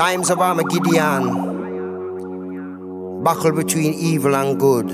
[0.00, 1.22] Times of Armageddon.
[3.22, 4.88] Battle between evil and good.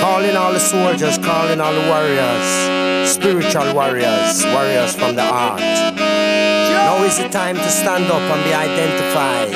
[0.00, 5.60] Calling all the soldiers, calling all the warriors, spiritual warriors, warriors from the heart.
[5.60, 9.52] Now is the time to stand up and be identified.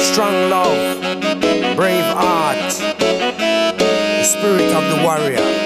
[0.00, 1.02] Strong love,
[1.76, 2.72] brave heart,
[3.76, 5.65] the spirit of the warrior.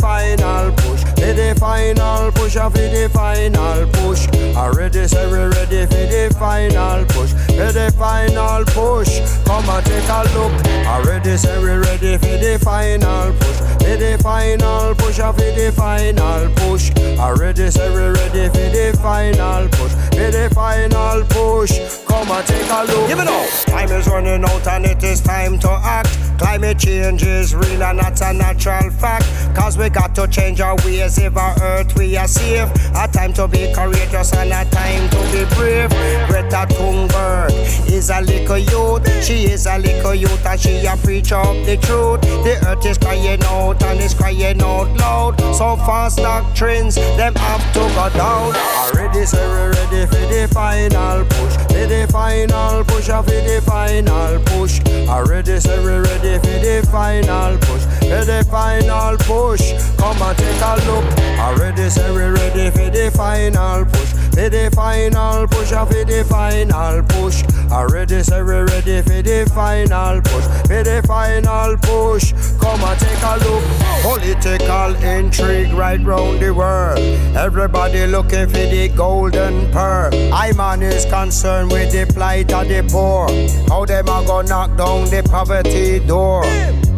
[0.00, 1.02] Final push.
[1.02, 4.28] For the final push, for the final push.
[4.56, 7.32] Already say we ready for the final push.
[7.54, 10.52] For the final push, come and take a look.
[10.86, 13.58] Already say we ready for the final push.
[13.78, 16.90] For the final push, uh, for the final push.
[17.16, 19.92] Already say we ready for the final push.
[19.92, 23.08] For the final push, come and take a look.
[23.08, 23.48] Give it up.
[23.66, 26.08] Time is running out and it is time to act.
[26.38, 29.26] Climate change is real and that's a natural fact.
[29.54, 32.68] Cause we got to change our ways if our earth we are safe.
[32.96, 35.90] A time to be courageous and a time to be brave.
[36.26, 37.43] Greta Thunberg
[37.88, 39.24] is a little youth.
[39.24, 42.20] She is a little youth and she a preach up the truth.
[42.44, 45.40] The earth is crying out and is crying out loud.
[45.54, 48.54] So fast doctrines, them have to go down.
[48.54, 51.54] Already say we ready for the final push.
[51.68, 54.80] For the final push, oh, for the final push.
[55.08, 57.82] Already say we ready for the final push.
[58.00, 59.72] For the final push.
[59.98, 61.04] Come and take a look.
[61.38, 64.12] Already say we ready for the final push.
[64.34, 67.33] For the final push, oh, for the final push.
[67.70, 70.44] Already say we ready for the final push.
[70.68, 72.32] For the final push.
[72.60, 73.64] Come and take a look.
[74.02, 76.98] Political intrigue right round the world.
[77.36, 80.14] Everybody looking for the golden pearl.
[80.32, 83.28] I man is concerned with the plight of the poor.
[83.68, 86.44] How them a go knock down the poverty door.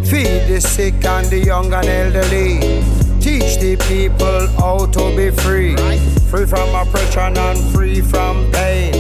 [0.05, 2.61] Feed the sick and the young and elderly.
[3.21, 5.75] Teach the people how to be free.
[6.31, 8.93] Free from oppression and free from pain.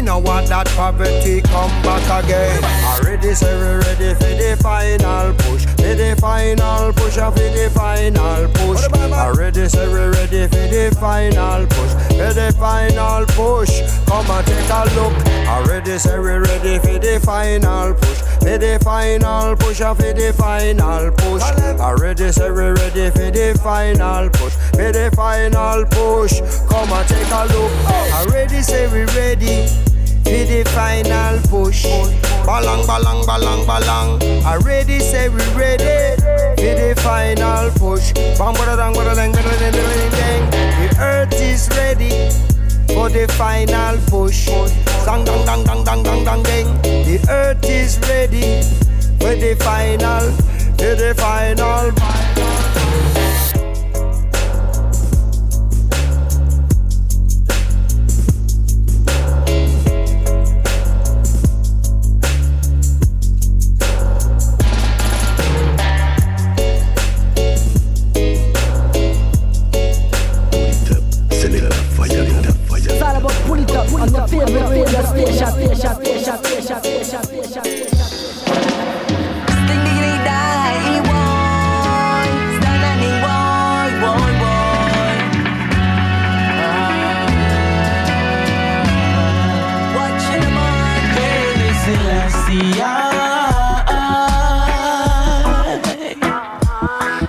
[0.00, 2.64] We know want that poverty come back again.
[2.88, 5.66] Already say we ready for the final push.
[5.76, 8.80] For the final push, for the final push.
[9.12, 11.92] Already say we ready for the final push.
[12.16, 13.84] For the final push.
[14.08, 15.12] Come and take a look.
[15.44, 18.24] Already say we ready for the final push.
[18.40, 21.44] For the final push, for the final push.
[21.76, 24.56] Already say we ready for the final push.
[24.72, 26.40] For the final push.
[26.72, 27.72] Come and take a look.
[28.16, 29.89] Already say we ready.
[30.24, 31.84] For the final push.
[32.46, 34.22] Balang, balang, balang, balang.
[34.44, 36.16] Already say we ready.
[36.56, 38.12] For the final push.
[38.38, 40.42] Bang, bada, dang, bada, dang, bada, dang.
[40.50, 42.30] The earth is ready
[42.94, 44.46] for the final push.
[45.06, 46.66] Dang, dang, dang, dang, dang, dang, dang, dang.
[46.82, 48.62] The earth is ready
[49.20, 50.30] for the final,
[50.78, 52.29] for the final.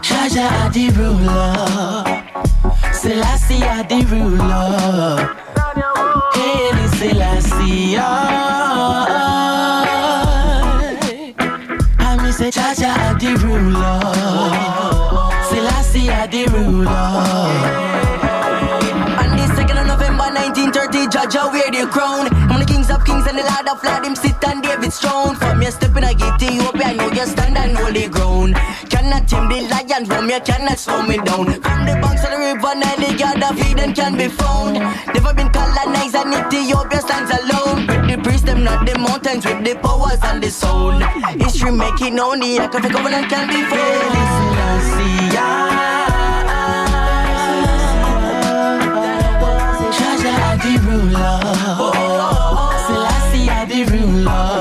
[0.02, 2.04] Jah Jah are the ruler.
[2.94, 5.21] Selassie the ruler.
[12.52, 14.02] Me are the ruler.
[15.48, 16.86] Selassie are the ruler.
[16.90, 18.12] Oh.
[19.22, 22.28] On the 2nd of November 1930, Jah Jah wear the crown.
[22.52, 25.36] I'm the kings of kings and the lord of lords, him sit on David's throne.
[25.38, 28.58] From your step in a Ethiopia, I know you stand on holy ground.
[29.02, 31.46] Cannot tame the lion, from you cannot slow me down.
[31.46, 34.76] From the banks of the river Nile, God of Eden can be found.
[34.76, 37.88] Never been colonized and Ethiopia stands alone.
[37.88, 40.92] With the priests, them not the mountains, with the powers and the soul.
[41.42, 41.72] History
[42.12, 44.14] known, the act of covenant can be found.
[49.98, 51.42] Jah Jah the ruler.
[52.86, 54.61] Selassie the ruler.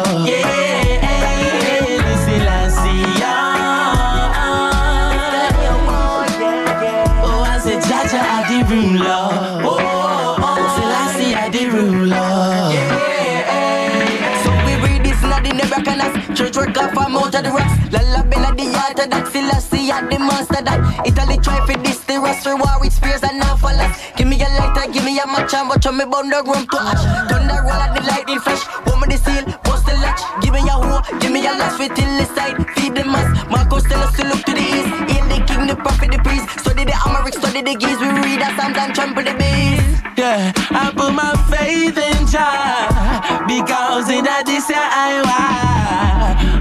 [16.61, 17.73] Work off I'm out of the rocks.
[17.89, 20.77] Lalibela the orthodox, Selassie at the monster that.
[21.09, 23.97] Italy try for this, the rust for war with spears and now for last.
[24.21, 26.69] Give me a lighter, give me a match and watch on me burn the room
[26.69, 27.01] to ash.
[27.33, 30.21] Thunder roll at the lightning flash, woman the seal, bust the latch.
[30.45, 33.29] Give me a hoe, give me a lash for till the side, feed the mass.
[33.49, 36.45] Marcus tell us to look to the east, hail the king, the prophet, the priest.
[36.61, 40.05] Study the Amharic, study the Ge'ez, we read our psalms and trample the beast.
[40.13, 45.70] Yeah, I put my faith in Jah because in that this year I why.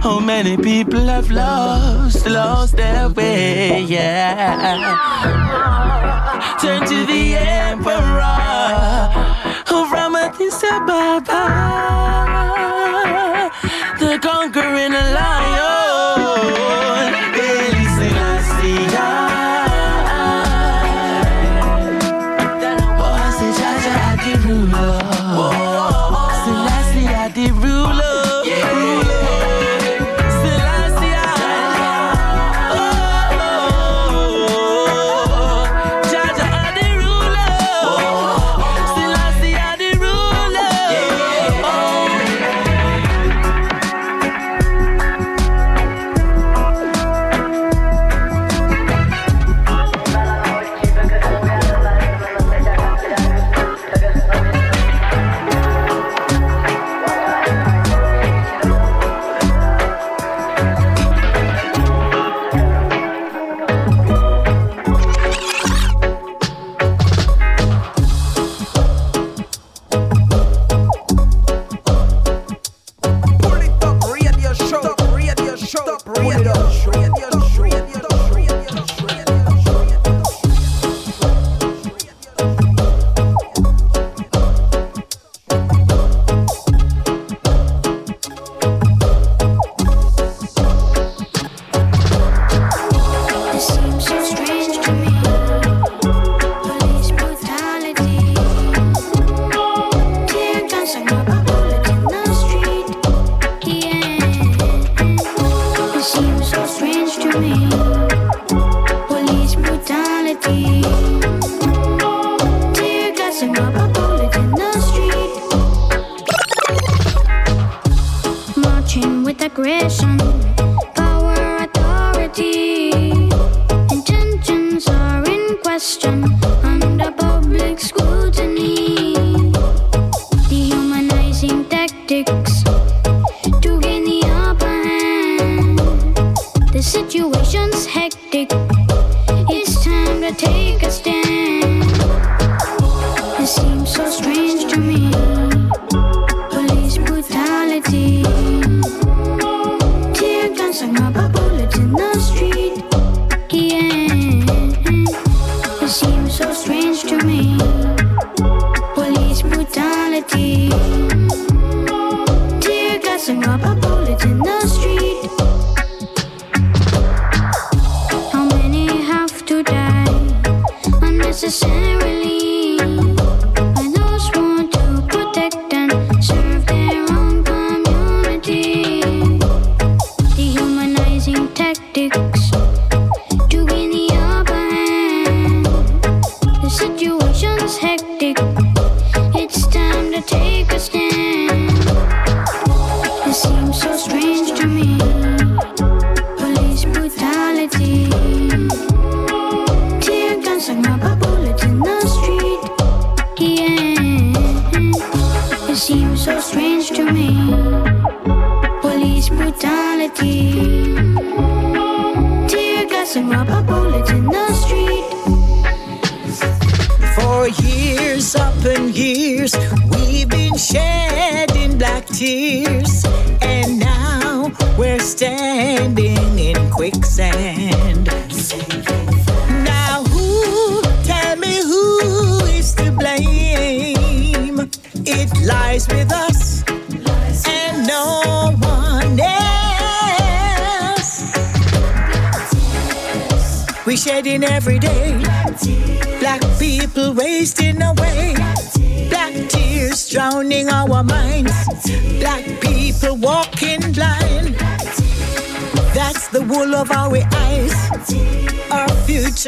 [0.01, 3.81] How many people have lost, lost their way?
[3.81, 4.95] Yeah.
[6.61, 8.29] Turn to the emperor
[9.89, 10.61] from Addis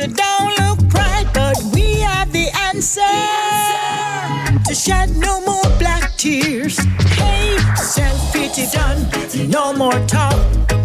[0.01, 4.69] future don't look bright, but we have the answer, the answer.
[4.69, 6.77] to shed no more black tears.
[7.17, 9.07] Hey, self pity done,
[9.49, 10.35] no more talk.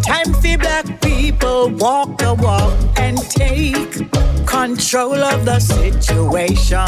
[0.03, 4.11] Time for black people walk the walk and take
[4.45, 6.87] control of the situation.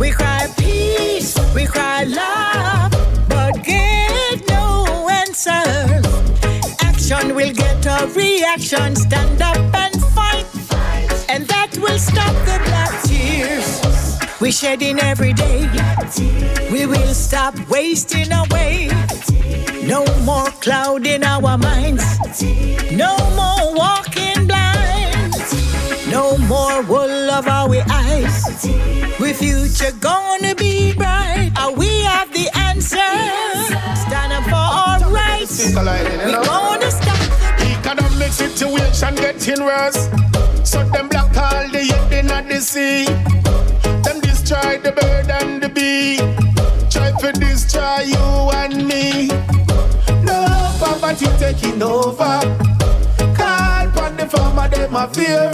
[0.00, 2.92] We cry peace, we cry love,
[3.28, 6.04] but get no answers.
[6.82, 8.96] Action will get a reaction.
[8.96, 9.55] Stand up
[14.56, 15.68] shedding every day.
[16.72, 18.88] We will stop wasting away.
[19.84, 22.04] No more cloud in our minds.
[22.90, 25.34] No more walking blind.
[26.10, 28.66] No more wool of our eyes.
[29.20, 31.52] We future gonna be bright.
[31.58, 33.12] Are we have the answer.
[34.04, 35.66] Stand up for our rights.
[35.66, 37.20] We gonna stop
[37.60, 40.08] economic situation getting worse.
[40.64, 43.06] So them black all the head in the sea
[44.46, 46.18] destroy the bird and the bee.
[46.88, 49.26] Try to destroy you and me.
[50.22, 50.46] No
[50.78, 52.40] poverty taking over.
[53.34, 55.50] Call upon the farmer, them a fear.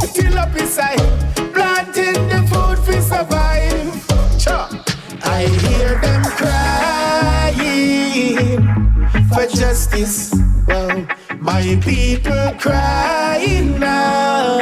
[0.00, 1.00] To fill up inside,
[1.54, 4.06] planting the food for survive.
[4.38, 4.68] Cha.
[5.22, 7.72] I hear them crying
[9.30, 10.34] for justice.
[10.68, 11.06] Well,
[11.40, 14.55] my people crying out.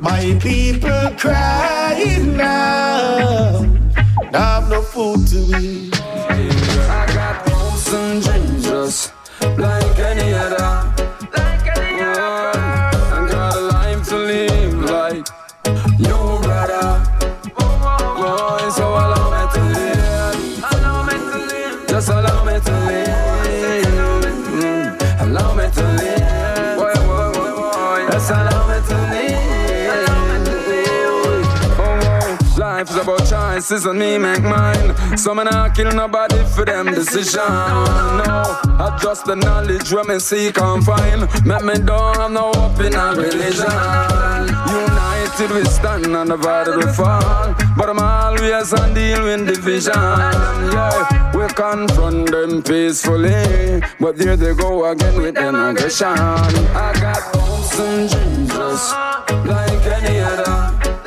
[0.00, 3.62] My people crying now.
[4.32, 5.87] Now I've no food to eat.
[33.68, 35.16] Choices and me make mine.
[35.16, 37.40] So me not kill nobody for them decision.
[37.40, 38.42] No,
[38.78, 41.22] I just the knowledge where me seek and find.
[41.44, 43.68] Make me don't have no hope in a religion.
[44.72, 47.54] United we stand and divided we fall.
[47.76, 49.92] But I'm always on deal with division.
[49.94, 53.82] Yeah, we confront them peacefully.
[54.00, 56.06] But there they go again with them aggression.
[56.08, 58.92] I got hopes and dreams just
[59.46, 60.97] like any other.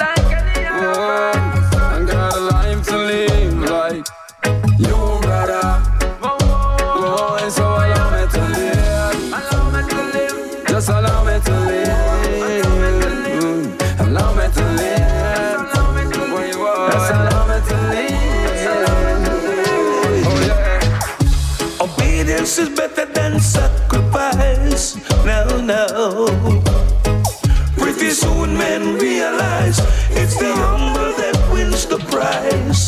[27.78, 29.80] Pretty soon men realize
[30.12, 32.88] it's the humble that wins the prize.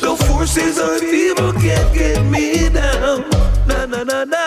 [0.00, 3.28] The forces of evil can't get me down.
[3.66, 4.44] Na na na na.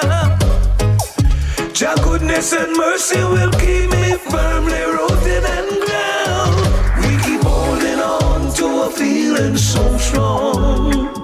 [1.74, 6.58] Jah goodness and mercy will keep me firmly rooted and ground.
[7.02, 11.20] We keep holding on to a feeling so strong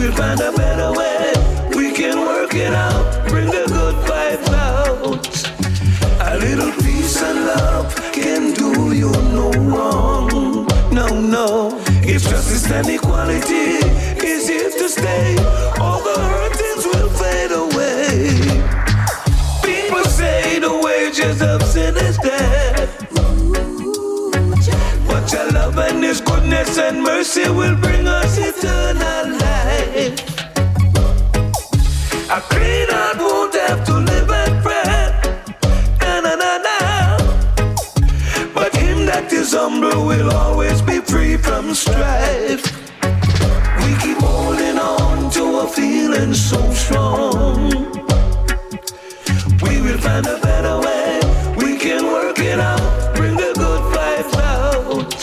[0.00, 1.09] we'll find a better way.
[12.30, 13.82] Justice and equality
[14.24, 15.36] is here to stay,
[15.80, 18.38] all the hurtings will fade away.
[19.64, 22.90] People say the wages of sin is death.
[25.08, 30.14] But your love and His goodness and mercy will bring us eternal life.
[32.30, 35.02] A clean heart won't have to live and pray.
[36.00, 36.76] Na na na na.
[38.54, 40.79] But him that is humble will always
[41.74, 42.64] strife.
[43.82, 47.70] We keep holding on to a feeling so strong.
[49.62, 51.20] We will find a better way.
[51.56, 53.14] We can work it out.
[53.14, 55.14] Bring the good vibes out.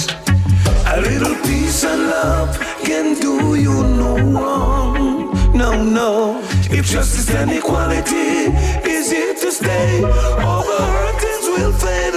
[0.95, 5.33] A little peace and love can do you no wrong.
[5.53, 6.39] No, no.
[6.69, 8.51] If justice and equality
[8.89, 12.16] is here to stay, all the hurtings will fade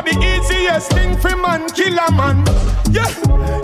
[0.00, 2.38] No the easiest thing for man kill a man.
[2.90, 3.04] Yeah,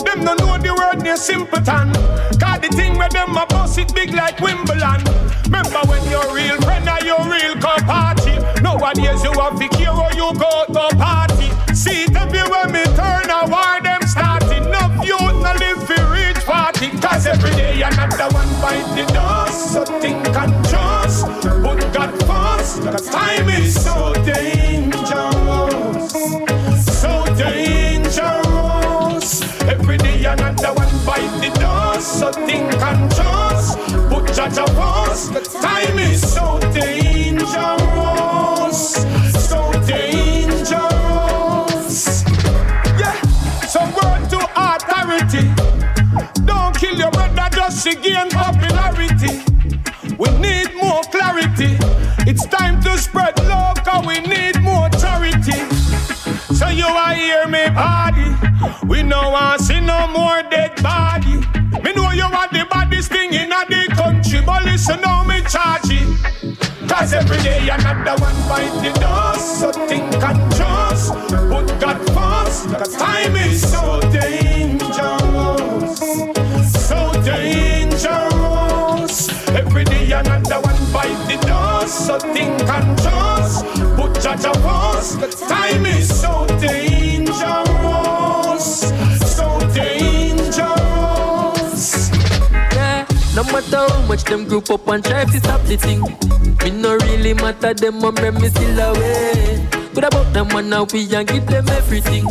[0.04, 1.92] them no know the word near simpleton.
[2.36, 5.00] Cause the thing where them a boss it big like Wimbledon.
[5.44, 8.36] Remember when your real friend or your real co-party.
[8.60, 11.48] Nowadays you have to care or you go to party.
[11.72, 14.68] See it everywhere me turn a war them starting.
[14.68, 16.90] Enough youth no live for reach party.
[17.00, 19.72] Cause every day another one bite the dust.
[19.72, 21.24] So think and trust.
[21.64, 22.82] But God first.
[22.84, 24.45] Cause time is so dangerous.
[60.06, 61.36] No more dead body.
[61.82, 65.80] Me know you are the baddest thing in the country, but listen now me charge
[65.84, 66.88] it.
[66.88, 69.60] Cause every day another one bite the dust.
[69.60, 71.12] So think and trust.
[71.12, 72.68] Put God first.
[72.68, 75.98] Cause time is so dangerous.
[76.88, 79.28] So dangerous.
[79.48, 82.06] Every day another one bite the dust.
[82.06, 83.64] So think and trust.
[83.96, 85.20] Put Jah first.
[85.20, 86.45] Cause time is so
[93.70, 96.00] matter how much them group up and try to stop the thing.
[96.64, 99.66] Me no really matter them and me still away.
[99.94, 102.26] Good about them one now we and give them everything.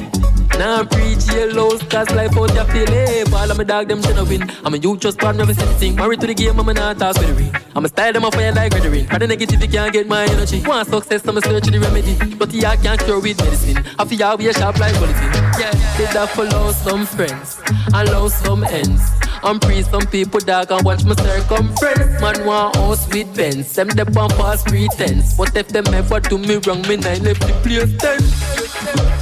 [0.57, 4.17] Now I'm preach yellows, cause life out your feel All of my dog, them should
[4.27, 4.49] win.
[4.63, 5.95] I'm a youth just part, never see thing.
[5.95, 7.55] Married to the game, I'm a not toss with the ring.
[7.75, 9.05] I'm a style them a fire like rendering.
[9.07, 10.61] For the negative, you can't get my energy.
[10.65, 12.15] Want success, I'm a search the remedy.
[12.35, 13.83] But the I can't cure with medicine.
[13.99, 15.33] I feel I be a sharp like bulletin.
[15.59, 17.61] Yeah, did that follow some friends
[17.93, 19.01] and love some ends.
[19.43, 22.21] I'm free, some people dog and watch my circumference.
[22.21, 25.37] Man want house with pens, them the on pass pretense.
[25.37, 29.14] What if them ever do me wrong, me nine left the place ten.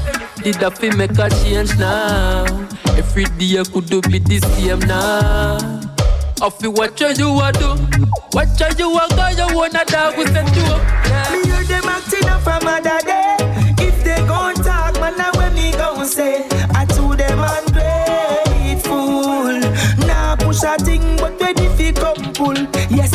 [0.43, 2.43] Did I feel make a change now?
[2.97, 5.57] Every day I could do be the same now.
[6.41, 7.75] I feel what you a do,
[8.33, 10.59] what you a go, you wanna dog with them do.
[10.59, 11.31] Yeah.
[11.31, 13.37] Me hear them acting up from other day.
[13.39, 13.87] Eh?
[13.87, 19.13] If they gon' talk, man, now when me gon' say, I to them ungrateful.
[20.05, 22.57] Nah, push a thing, but ready fi come pull.
[22.91, 23.13] Yes,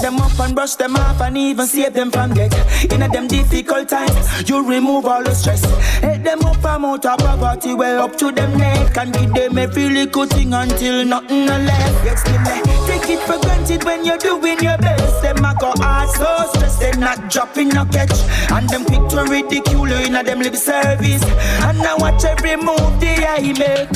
[0.00, 2.92] them up and brush them off and even save them from death.
[2.92, 5.64] In a them difficult times, you remove all the stress.
[6.00, 8.96] Help them up from out of poverty, well up to them neck.
[8.96, 12.04] And give them every little thing until nothing left.
[12.04, 12.44] Yet still
[12.86, 15.22] take it for granted when you're doing your best.
[15.22, 18.18] Them a go hard so stressed, they not dropping no catch.
[18.50, 21.22] And them quick to ridicule you in a them lip service.
[21.62, 23.90] And I watch every move they I make.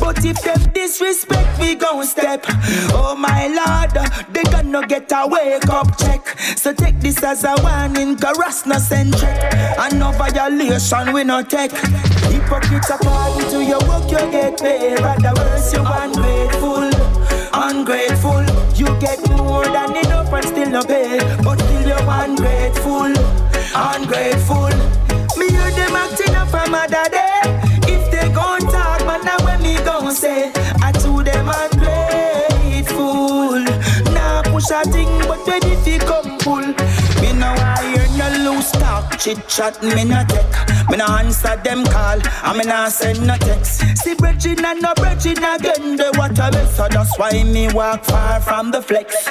[0.00, 2.44] But if them disrespect, we gon' step.
[2.92, 3.92] Oh my lord,
[4.32, 6.26] they gonna get a wake up check.
[6.56, 8.16] So take this as a warning,
[8.66, 9.54] no centric.
[9.78, 11.72] And no violation we no take.
[12.32, 15.00] Hypocrites according to your work, you get paid.
[15.00, 16.90] Rather worse, you ungrateful.
[17.52, 18.44] Ungrateful,
[18.74, 21.18] you get more than enough and still no pay.
[21.42, 23.12] But still you're ungrateful.
[23.74, 24.74] Ungrateful.
[25.38, 27.40] Me hear them acting up from other day.
[27.86, 31.73] If they gon' talk, man, now when me gon' say, I to them ungrateful.
[34.64, 38.03] Push a thing, but if you come pull, me no I
[38.72, 43.26] talk, chit chat, me no take, me no answer them call, I me no send
[43.26, 43.82] no text.
[43.98, 48.40] See bridging and no bridging again, the water mess, so that's why me walk far
[48.40, 49.28] from the flex.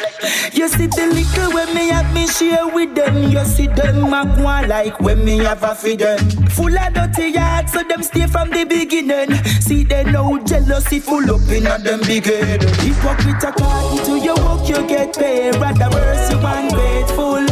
[0.54, 4.26] You see the liquor when me have me share with them, you see them a
[4.26, 6.20] go like when me have a feed them.
[6.50, 9.34] Full of dirty yards, so them stay from the beginning.
[9.62, 12.64] See they know jealousy full up in a them big head.
[12.64, 15.56] Hypocrite according to your work, you get paid.
[15.56, 17.46] Rather mercy, ungrateful,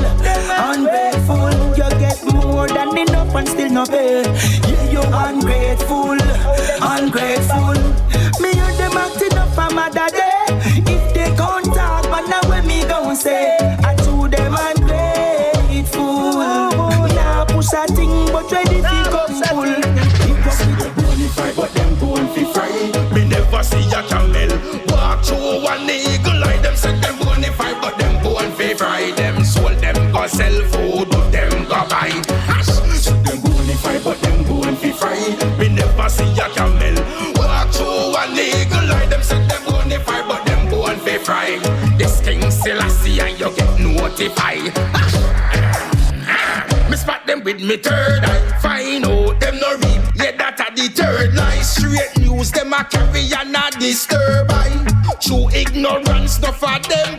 [0.58, 1.71] ungrateful.
[2.62, 4.22] You get more than enough and still not pay.
[4.22, 6.18] Yeah, you ungrateful,
[6.82, 7.74] ungrateful.
[8.40, 10.46] Me and them acting up for mother day.
[10.86, 16.34] If they can't talk, man, now when me gon' say, I to them ungrateful.
[17.16, 19.82] Now push a thing, but ready to come full.
[21.02, 22.70] Bonify, but them born fi fry.
[23.14, 24.52] Me never see a camel
[24.90, 26.76] walk through one eagle like them.
[26.76, 29.12] Say them bonify, but them born fi fry.
[29.12, 29.31] Them
[30.28, 32.10] sell food, but them go buy.
[33.02, 35.18] So them bonify, but them born fi fry.
[35.58, 36.96] Me never see a camel
[37.38, 39.24] walk through one eagle like them.
[39.24, 41.58] Say them bonify, but them born fi fry.
[41.98, 44.76] This king Selassie and you get notified.
[46.90, 48.60] Me spot them with me third eye.
[48.62, 50.02] Find out them no reap.
[50.16, 51.64] Yeah, that a the third line.
[51.64, 54.50] Straight news them a carry and a disturb.
[55.22, 57.18] True ignorance, no for them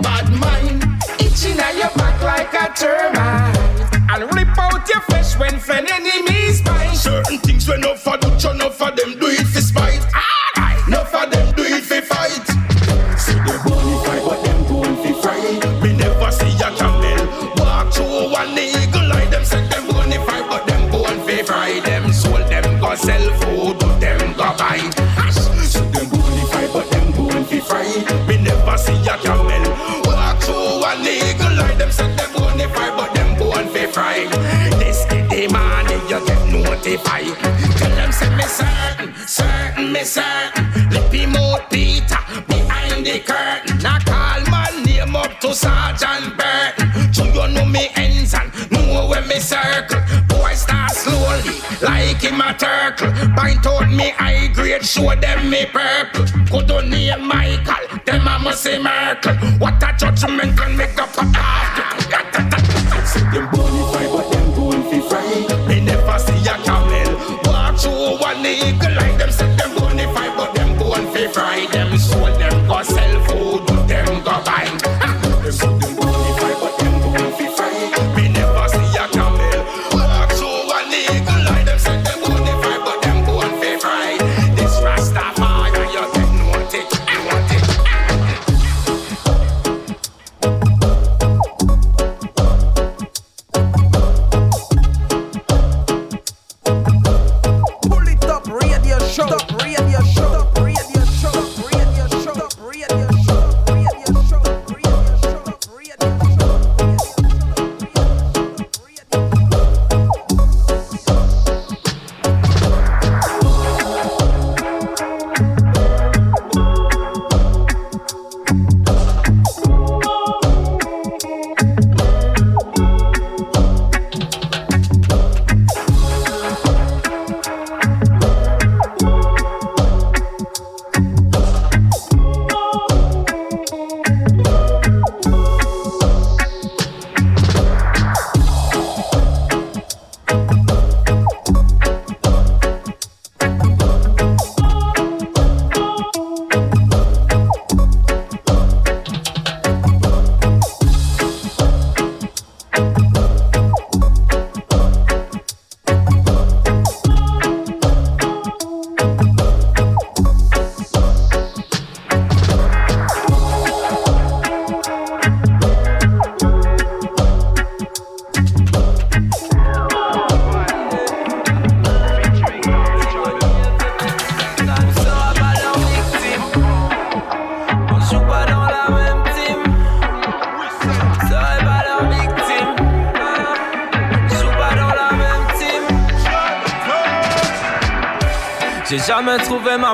[37.02, 37.78] notified.
[37.78, 40.72] Tell them say me certain, certain, me certain.
[41.10, 42.16] Me out Peter
[42.48, 43.78] behind the curtain.
[43.78, 47.12] Now call my name up to Sergeant Burton.
[47.12, 50.00] So you know me ends and know where me circle.
[50.28, 53.12] Boy start slowly, like him a turtle.
[53.36, 56.24] Point out me high grade, show them me purple.
[56.50, 59.34] Go to name Michael, them a must say Merkel.
[59.58, 61.24] What a judgment can make up a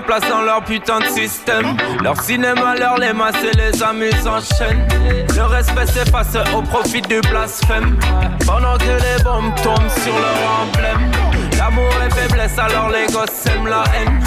[0.07, 1.77] dans leur putain de système.
[2.03, 4.87] Leur cinéma, leur les masses et les amuses en chaîne.
[5.35, 7.99] Le respect s'efface au profit du blasphème.
[8.47, 11.11] Pendant que les bombes tombent sur leur emblème.
[11.59, 14.21] L'amour est faiblesse, alors les gosses aiment la haine.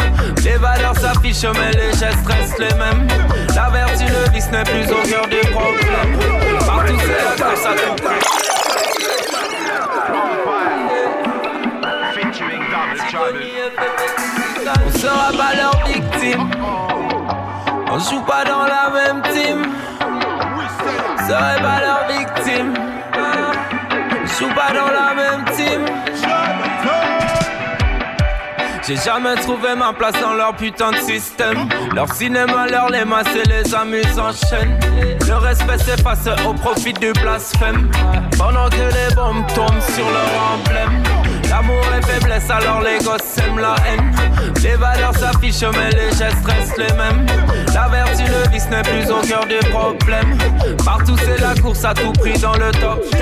[0.44, 3.08] Les valeurs s'affichent, mais les gestes restent les mêmes.
[3.56, 6.20] La vertu, le vice n'est plus au cœur du problème.
[6.66, 8.51] Partout, c'est la course à
[18.02, 19.64] On joue pas dans la même team.
[20.02, 22.74] On serait pas leur victime.
[23.14, 25.86] On joue pas dans la même team.
[28.88, 31.70] J'ai jamais trouvé ma place dans leur putain de système.
[31.94, 34.80] Leur cinéma, leur les masses et les amuses en chaîne.
[35.28, 37.92] Le respect s'efface au profit du blasphème.
[38.36, 41.04] Pendant que les bombes tombent sur leur emblème.
[41.52, 44.12] L'amour est faiblesse, alors les gosses aiment la haine.
[44.64, 47.26] Les valeurs s'affichent, mais les gestes restent les mêmes.
[47.74, 50.38] La vertu, le vice n'est plus au cœur des problèmes.
[50.86, 53.18] Partout, c'est la course à tout prix dans le top 10.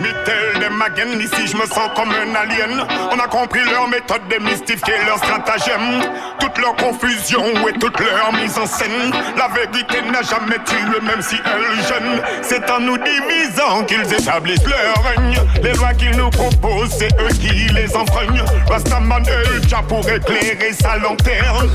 [0.00, 2.86] Mittel des again, ici je me sens comme un alien.
[3.10, 6.02] On a compris leur méthode de mystifier leur stratagème.
[6.38, 9.12] Toute leur confusion et toute leur mise en scène.
[9.36, 12.20] La vérité n'a jamais tué, même si elle gêne.
[12.42, 15.38] C'est en nous divisant qu'ils établissent leur règne.
[15.62, 18.42] Les lois qu'ils nous proposent, c'est eux qui les enfreignent.
[18.68, 21.70] Rastaman Elja pour éclairer sa lanterne.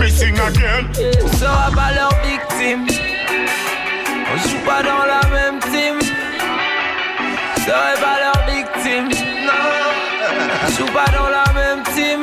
[0.00, 0.86] Missing again.
[1.24, 2.86] On sera pas leur victime.
[4.32, 5.98] On joue pas dans la même team.
[7.56, 9.08] On sera pas leur victime.
[9.44, 9.52] Non.
[10.64, 12.22] On joue pas dans la même team.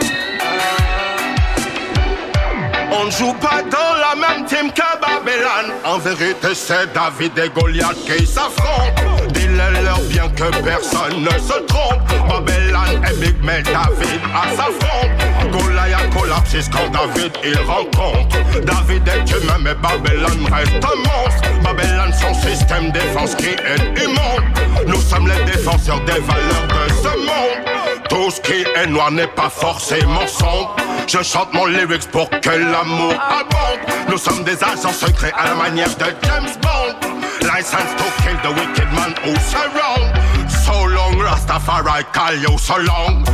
[2.92, 5.74] On joue pas dans la même team que Babylone.
[5.84, 9.33] En vérité, c'est David et Goliath qui s'affrontent.
[9.54, 12.02] Dis-le-leur bien que personne ne se trompe.
[12.28, 15.52] Babylone est big, mais David a sa fronte.
[15.52, 18.36] Goliath collapse quand David il rencontre.
[18.66, 21.62] David est humain, mais Babylone reste un monstre.
[21.64, 24.88] Babylone, son système défense qui est immonde.
[24.88, 28.10] Nous sommes les défenseurs des valeurs de ce monde.
[28.10, 30.76] Tout ce qui est noir n'est pas forcément sombre.
[31.08, 34.10] Je chante mon lyrics pour que l'amour abonde.
[34.10, 37.13] Nous sommes des agents secrets à la manière de James Bond.
[37.42, 40.14] License to kill the wicked man who surround.
[40.50, 43.26] So long, Rastafari call you so long.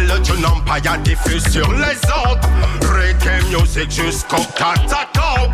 [0.00, 2.38] Le tune empire diffuse sur les ondes.
[2.82, 5.52] Reggae music jusqu'au catacombe.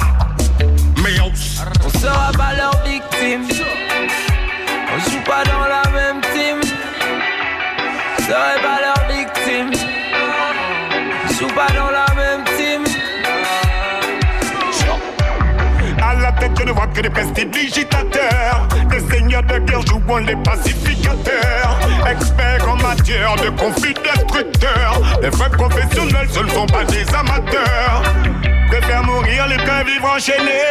[0.99, 1.63] Mios.
[1.83, 3.45] On sera pas leur victime.
[4.93, 6.61] On joue pas dans la même team.
[8.19, 9.04] On serait pas leur
[16.75, 18.69] vois que des prestidigitateurs.
[18.91, 21.79] Des seigneurs de guerre jouant les pacificateurs.
[22.11, 25.01] Experts en matière de conflits destructeurs.
[25.23, 28.03] Les vrais professionnels, ce ne sont pas des amateurs.
[28.69, 30.63] Préfèrent mourir les qu'un vivre enchaîné.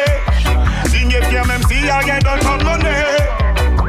[0.89, 3.18] Signé fier même s'il n'y a rien d'autre en monnaie.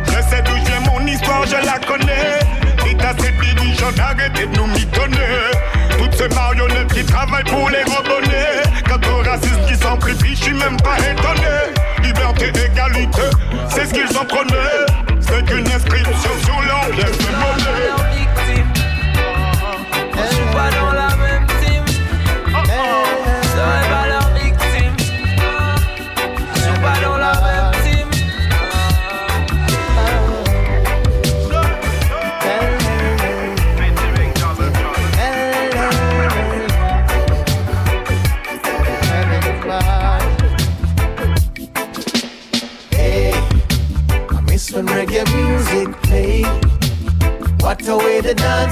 [0.07, 2.39] Je sais d'où j'ai mon histoire, je la connais.
[2.85, 5.51] Dites à ces dirigeants d'arrêter de nous mitonner.
[5.99, 8.63] Toutes ces marionnettes qui travaillent pour les rebonner.
[8.87, 11.84] Quant aux racistes qui s'amplifient, je suis même pas étonné.
[12.05, 13.23] Liberté, égalité,
[13.71, 15.21] c'est ce qu'ils en prenaient.
[15.21, 18.04] C'est qu'une inscription sur leur pièce.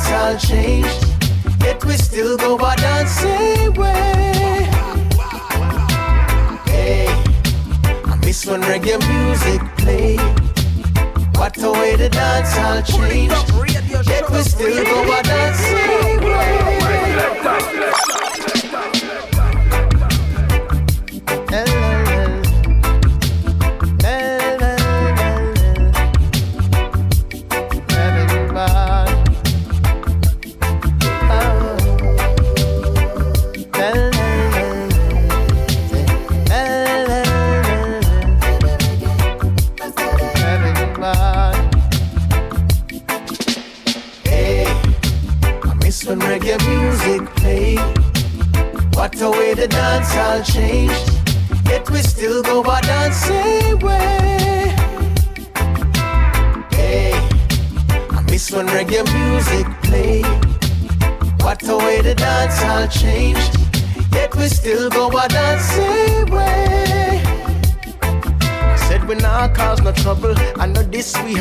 [0.03, 1.07] Dance all changed.
[1.61, 4.69] Yet we still go our dancing way.
[6.67, 7.07] Hey,
[8.05, 10.21] I miss when reggae music played.
[11.37, 13.35] What a way the dance all changed.
[14.09, 18.02] Yet we still go our dancing way.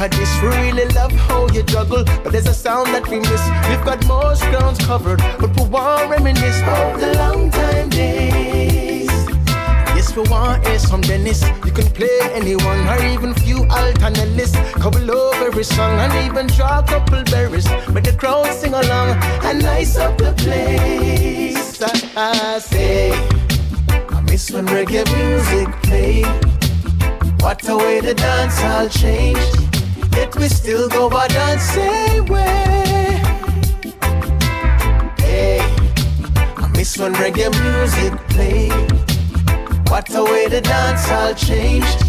[0.09, 0.41] This.
[0.41, 2.03] We really love how you juggle.
[2.23, 3.43] But there's a sound that we miss.
[3.69, 5.19] We've got most grounds covered.
[5.39, 9.11] But we want reminisce of the long time days.
[9.95, 11.43] Yes, we want is from Dennis.
[11.65, 14.53] You can play anyone or even few alternatives.
[14.81, 17.69] Couple of every song and even draw a couple berries.
[17.93, 19.09] Make the crowd sing along
[19.43, 21.81] and nice up the place.
[21.81, 23.11] I, I say,
[24.09, 26.25] I miss when reggae music played.
[27.41, 29.70] What a way the dance all changed.
[30.13, 33.21] Yet we still go a dancing way.
[35.19, 35.59] Hey,
[36.57, 38.91] I miss when reggae music played.
[39.89, 42.05] What a way the dance all changed.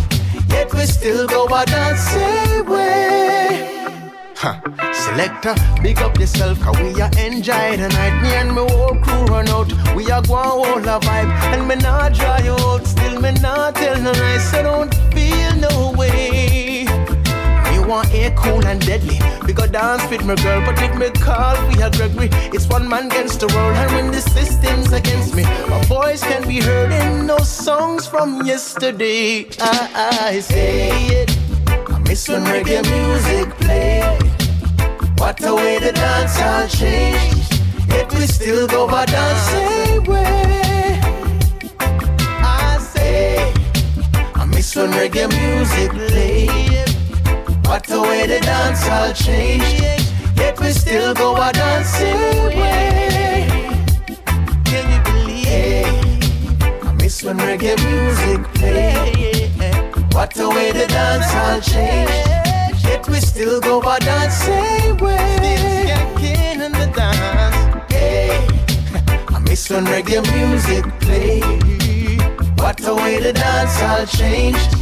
[0.48, 3.68] Yet we still go a dancing way.
[4.36, 4.60] Huh.
[4.92, 8.22] Selector, big up yourself, cause we are enjoy the night.
[8.22, 9.72] Me and my whole crew run out.
[9.94, 11.30] We are going all a vibe.
[11.52, 12.86] And me not dry out.
[12.86, 14.50] Still me not tell no lies.
[14.50, 16.31] So don't feel no way.
[17.82, 19.18] You want air cool and deadly.
[19.44, 22.28] We go dance with my girl, but with me call we are Gregory.
[22.54, 26.46] It's one man against the world, and when the system's against me, my voice can
[26.46, 29.48] be heard in those songs from yesterday.
[29.58, 30.90] I, I say
[31.22, 31.36] it.
[31.66, 34.22] I miss when reggae music played.
[35.18, 37.52] What a way the dance all changed.
[37.88, 41.00] Yet we still go by dancing way.
[41.80, 43.52] I say,
[44.36, 46.81] I miss when reggae music played.
[47.72, 50.12] What a way the dance all changed.
[50.37, 53.48] Yet we still go by dancing way.
[54.66, 56.62] Can you believe?
[56.85, 59.50] I miss when reggae music played.
[60.12, 62.85] What a way the dance all changed.
[62.85, 65.96] Yet we still go our dancing way.
[66.18, 67.90] Still in the dance.
[67.90, 68.37] Hey,
[69.35, 71.40] I miss when reggae music play.
[72.56, 74.81] What a way the dance all changed.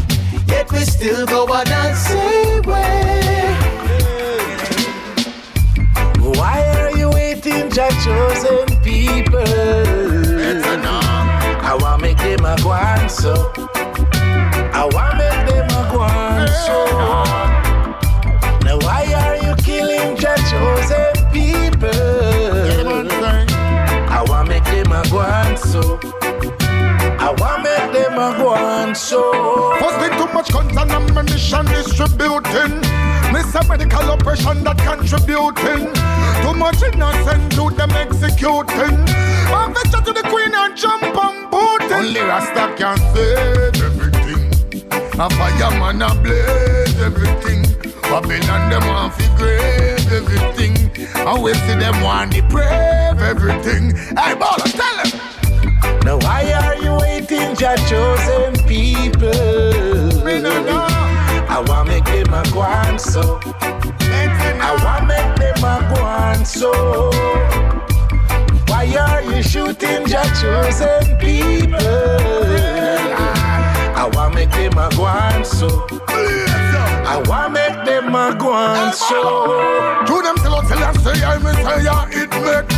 [0.50, 3.56] Yet we still go our dancing way.
[6.38, 9.44] Why are you waiting, your chosen people?
[10.40, 11.00] Better now.
[11.62, 13.52] I want make them a go on so.
[14.72, 16.78] I want make them a go on so.
[18.64, 21.90] Now why are you killing your chosen people?
[24.12, 25.98] I want make them a go on so.
[27.26, 29.79] I want make them a go on so.
[30.40, 32.80] Firstly, too much guns and ammunition distributing.
[33.32, 35.92] Miss medical oppression that contributing.
[36.42, 38.96] Too much innocent to them executing.
[39.50, 41.92] One picture to the queen and jump and Putin.
[41.92, 44.50] Only Rasta can save everything.
[45.20, 47.62] A fireman a blaze everything.
[48.02, 50.90] Babylon them want fi grave everything.
[51.16, 53.94] And we see them want deprave everything.
[54.16, 56.00] Hey, baller, tell them.
[56.04, 60.19] Now why are you waiting, your chosen people?
[60.24, 60.86] Me no know.
[61.48, 63.40] I want make them a go so.
[63.42, 66.70] I want make them a go so.
[68.68, 71.80] Why are you shooting your chosen people?
[73.96, 75.86] I want make them a go so.
[76.08, 80.04] I want make them a go so.
[80.06, 82.68] To them sell out Selassie, I Messiah, it make.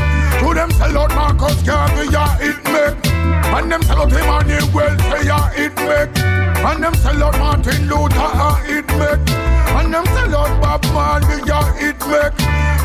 [0.41, 3.12] To them sell out Marcus Garvey, yeah, it make.
[3.55, 6.19] And them sell out Emmanuel, say yeah, it make.
[6.65, 8.29] And them sell out Martin Luther,
[8.65, 9.31] it make.
[9.77, 12.37] And them sell out Bob Marley, yeah, it make.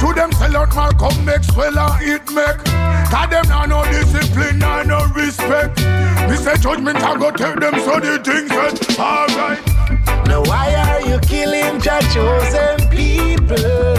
[0.02, 2.64] To them sell out Malcolm Maxwell, it make.
[3.10, 5.80] Cause them now no discipline, now no respect.
[6.30, 9.66] We say judgment, I go tell them so the things said, alright.
[10.28, 13.98] Now why are you killing your chosen people?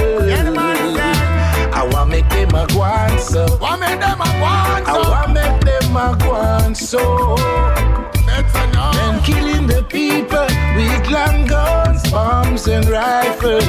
[1.79, 3.57] I want make them a go on so.
[3.61, 7.37] Want make them a go on I want make them a go so.
[8.29, 10.47] And killing the people
[10.77, 13.67] with long guns, bombs and rifles.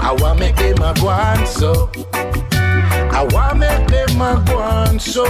[0.00, 1.90] I want make them a go on so.
[2.14, 5.24] I want make them a go on so.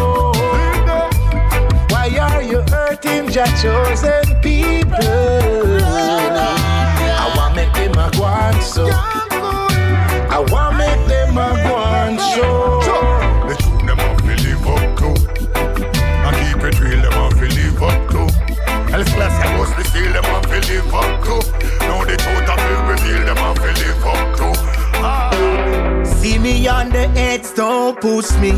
[1.91, 4.99] Why are you hurting your chosen people?
[7.20, 8.89] I want make them a go on so.
[10.30, 13.18] I want make them a go on so.
[18.93, 21.36] Else class I must be still, them have to live up to.
[21.86, 24.47] Now the truth have to reveal, them have to live up to.
[25.05, 26.05] Ah.
[26.05, 28.53] See me on the edge, don't push me.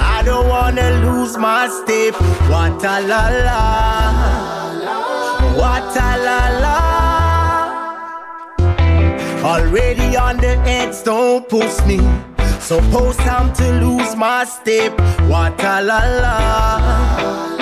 [0.00, 2.14] I don't wanna lose my step.
[2.48, 3.60] What a la la.
[5.60, 6.78] What a la la.
[9.44, 12.00] Already on the edge, don't push me.
[12.60, 14.98] Suppose time to lose my step.
[15.28, 17.59] What a la la.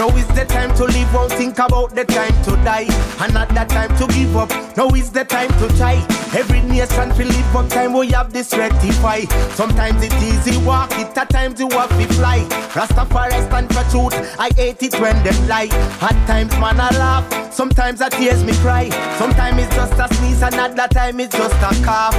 [0.00, 2.86] Now is the time to live, won't think about the time to die.
[3.20, 4.48] And not the time to give up.
[4.74, 5.96] Now is the time to try.
[6.32, 9.24] Every nation feel live up time we have this rectify.
[9.52, 12.38] Sometimes it's easy walk it, at times you have to fly.
[12.72, 14.14] Rastafari stand for truth.
[14.38, 15.68] I hate it when them lie.
[16.00, 18.88] At times man I laugh, sometimes I tears me cry.
[19.18, 22.16] Sometimes it's just a sneeze and at that time it's just a cough.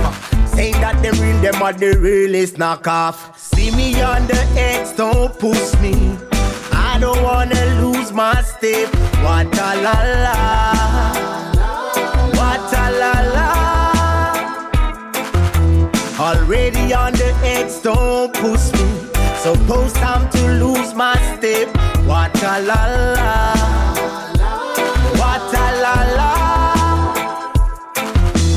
[0.53, 3.35] Saying that them real, them are the realest knockoff.
[3.39, 6.30] See me on the edge, don't push me.
[7.01, 8.87] Don't wanna lose my step.
[9.23, 10.35] What a la la.
[12.37, 13.49] What a la la.
[16.19, 18.87] Already on the edge, don't push me.
[19.39, 21.75] Suppose time to lose my step.
[22.05, 22.81] What a la
[23.17, 23.55] la.
[25.21, 26.31] What a la la.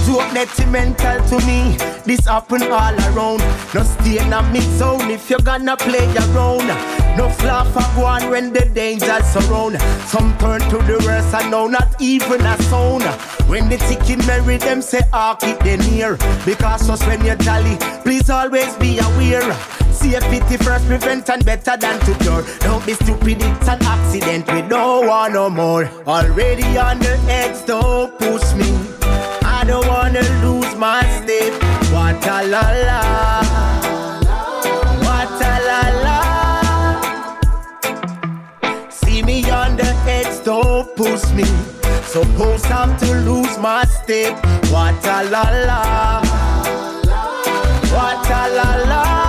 [0.05, 1.79] Too detrimental to me.
[2.05, 3.43] This happen all around.
[3.73, 7.04] No stay in a mix zone if you're gonna play around.
[7.17, 9.81] No fluff for go on when the dangers surround.
[10.07, 13.05] Some turn to the worst and now not even a sound.
[13.49, 16.17] When the ticket marry them say ah keep them near.
[16.45, 19.55] Because us when you're jolly, please always be aware.
[19.93, 22.45] Safety first prevent and better than to cure.
[22.61, 24.53] Don't be stupid, it's an accident.
[24.53, 25.85] We don't want no more.
[26.07, 28.71] Already on the edge, don't push me.
[29.43, 31.53] I don't wanna lose my step.
[31.93, 33.74] What a la la.
[40.45, 41.45] Don't push me.
[42.05, 44.35] Suppose I'm to lose my step.
[44.71, 46.21] What a la la.
[47.95, 49.25] What a la la.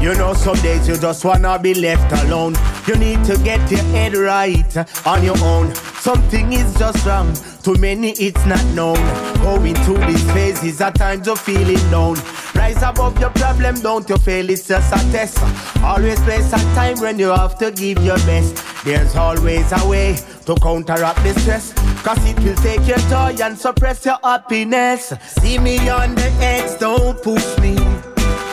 [0.00, 2.54] You know, some days you just wanna be left alone.
[2.86, 4.76] You need to get your head right
[5.06, 5.74] on your own.
[6.00, 7.32] Something is just wrong.
[7.62, 8.98] To many, it's not known.
[9.42, 12.16] Going through these phases, at times you're feeling down.
[12.64, 15.36] Rise above your problem, don't you fail, it's just a test.
[15.82, 18.56] Always place a time when you have to give your best.
[18.86, 21.74] There's always a way to counteract the stress.
[22.02, 25.12] Cause it will take your joy and suppress your happiness.
[25.26, 27.76] See me on the edge, don't push me.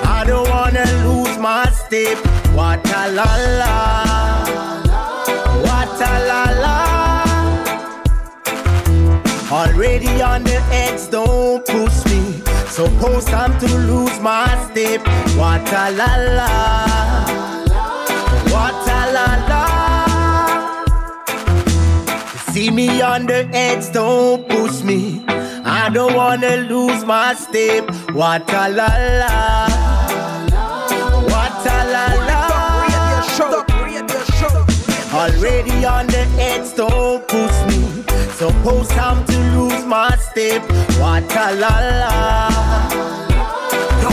[0.04, 2.18] I don't wanna lose my step.
[2.54, 3.32] What a la
[3.62, 4.44] la.
[5.64, 6.78] What a la la.
[9.50, 12.41] Already on the edge, don't push me.
[12.72, 15.02] Suppose I'm to lose my step.
[15.36, 16.48] What a la la.
[18.48, 19.64] What a la la.
[22.54, 25.26] See me on the edge, don't push me.
[25.28, 27.90] I don't wanna lose my step.
[28.14, 28.88] What a la
[29.20, 29.68] la.
[31.28, 32.42] What a la la.
[35.14, 37.91] Already on the edge, don't push me.
[38.42, 40.64] Suppose I'm to lose my step.
[40.98, 42.50] What a la la.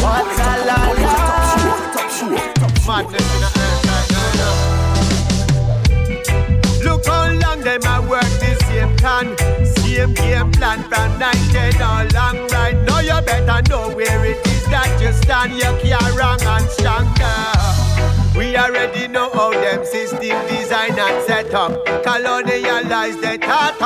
[0.05, 1.16] What a la la.
[2.87, 4.68] Madness in the earth.
[6.85, 9.26] Look how long them a work the same plan,
[9.64, 12.76] same game plan from night till all long right.
[12.87, 15.55] Now you better know where it is that you stand.
[15.55, 17.68] You can't wrong and stronger.
[18.37, 21.72] We already know how them system design and set up.
[22.05, 23.78] Colonialize they taught us.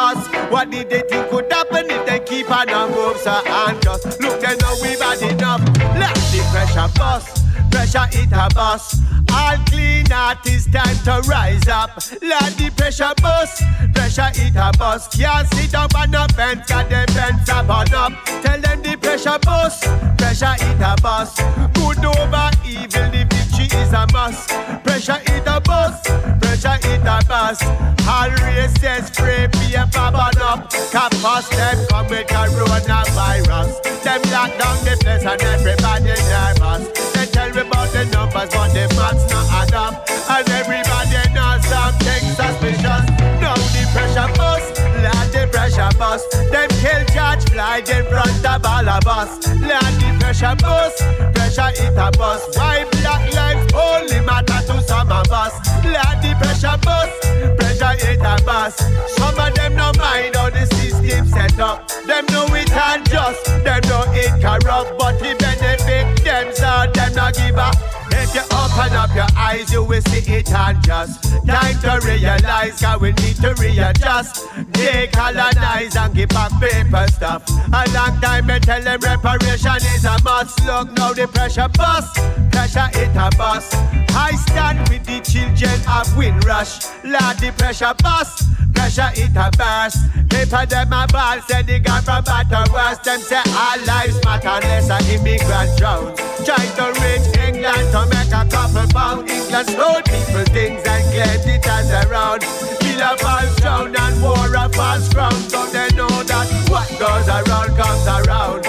[0.51, 4.21] What did they think could happen if they keep on and move so and just
[4.21, 5.61] look they know we've had enough.
[5.97, 7.43] Let the pressure bust.
[7.71, 9.03] Pressure it a bust.
[9.33, 11.97] All clean artists time to rise up.
[12.21, 13.63] Let the pressure bust.
[13.95, 15.13] Pressure it a bust.
[15.19, 18.13] Can't sit up on the fence, got the fence up on up.
[18.43, 19.85] Tell them the pressure bust.
[20.19, 21.39] Pressure it a bust.
[21.75, 23.27] Good over evil, the
[23.75, 24.49] is a must.
[24.85, 26.05] Pressure it a bust.
[26.41, 27.65] Pressure it a bust.
[28.09, 30.71] All races free paper burn up.
[30.91, 33.83] Campus them come with coronavirus.
[34.03, 37.13] Them lock down the place and everybody nervous.
[37.15, 40.09] They tell me about the numbers, but the maths not add up.
[40.29, 43.05] And everybody knows something suspicious.
[43.41, 46.27] Now the pressure bust, let the pressure bust.
[46.51, 49.31] Them kill George Floyd in front of all of us.
[49.63, 50.99] Let the pressure bust,
[51.35, 52.59] pressure it a bust.
[52.59, 55.55] Why black lives only matter to some of us?
[55.85, 57.15] Let the pressure bust,
[57.59, 58.79] pressure it a bust.
[59.17, 61.89] Some of them no mind how the system set up.
[62.07, 67.35] Them know it unjust, them know it corrupt, but it benefit them, so them not
[67.35, 67.92] give a.
[68.33, 72.07] They If you open up your eyes, you will see it and just time to
[72.07, 72.81] realize.
[72.81, 74.47] God, we need to readjust.
[74.73, 77.47] Decolonize and give back paper stuff.
[77.49, 80.65] A long time me tell them reparation is a must.
[80.65, 82.15] Look now the pressure bust,
[82.51, 83.75] pressure it a bust.
[84.15, 86.87] I stand with the children of Windrush.
[87.05, 88.45] Lord, the pressure bust
[88.83, 89.99] pressure it a burst.
[90.29, 92.99] Paper them a ball, say the guy from better worse.
[92.99, 96.15] Them say all lives matter unless an immigrant drown.
[96.43, 99.31] Trying to reach England to make a couple pound.
[99.31, 102.41] England stole people things and get it as around.
[102.81, 105.43] Kill a false drown and war a false ground.
[105.51, 108.62] So they know that what goes around comes around.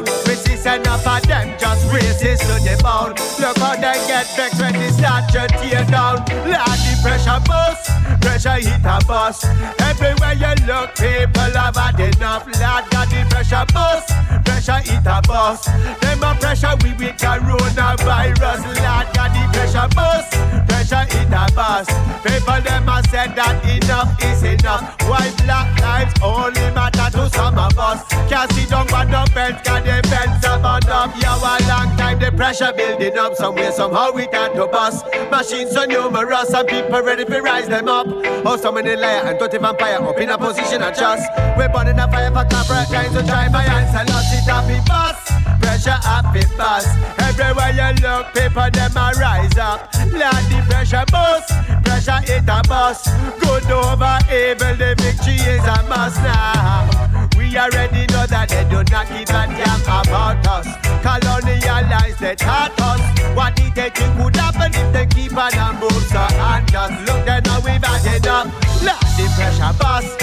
[0.00, 3.12] We see enough of them just racist to the bone.
[3.40, 6.24] Look how they get vexed when they start to tear down.
[6.48, 7.90] Lord, pressure bust,
[8.20, 9.44] pressure hit a bus.
[9.80, 12.46] Everywhere you look, people have had enough.
[12.46, 14.08] Lord got the pressure bust,
[14.44, 15.64] pressure hit a bus.
[16.00, 18.62] Them a pressure we with coronavirus.
[18.62, 20.30] Lord got the pressure bust,
[20.68, 21.88] pressure hit a bus.
[22.22, 24.94] People them a said that enough is enough.
[25.08, 28.06] Why black lives only matter to some of us?
[28.30, 31.10] Can't see down on the fence, got the fence on up.
[31.20, 35.04] Yeah, a long time the pressure building up somewhere, somehow we got to bust.
[35.30, 38.06] Machines so numerous and people ready to rise them up.
[38.46, 41.26] Oh, so many liar and dirty vampire up in a position of trust.
[41.56, 44.04] We're burning a fire for corporate trying try my answer.
[44.12, 45.24] Lost it up, it bust.
[45.60, 46.88] Pressure up, it bust.
[47.18, 49.88] Everywhere you look, people them a rise up.
[50.12, 51.48] Lord, the pressure bust.
[51.84, 53.08] Pressure it a bust.
[53.40, 57.12] Good over evil, the victory is a must now.
[57.36, 60.66] We already know that they do not give a damn about us.
[61.04, 63.02] Colonialize, they taught us
[63.34, 67.24] what did they think would happen if they keep on and so and just look
[67.24, 68.46] then now we've had enough.
[68.84, 70.18] Lord, the pressure bust,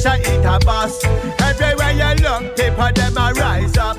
[0.00, 1.04] pressure it a bust.
[1.40, 3.89] Everywhere you look, people them a rise up.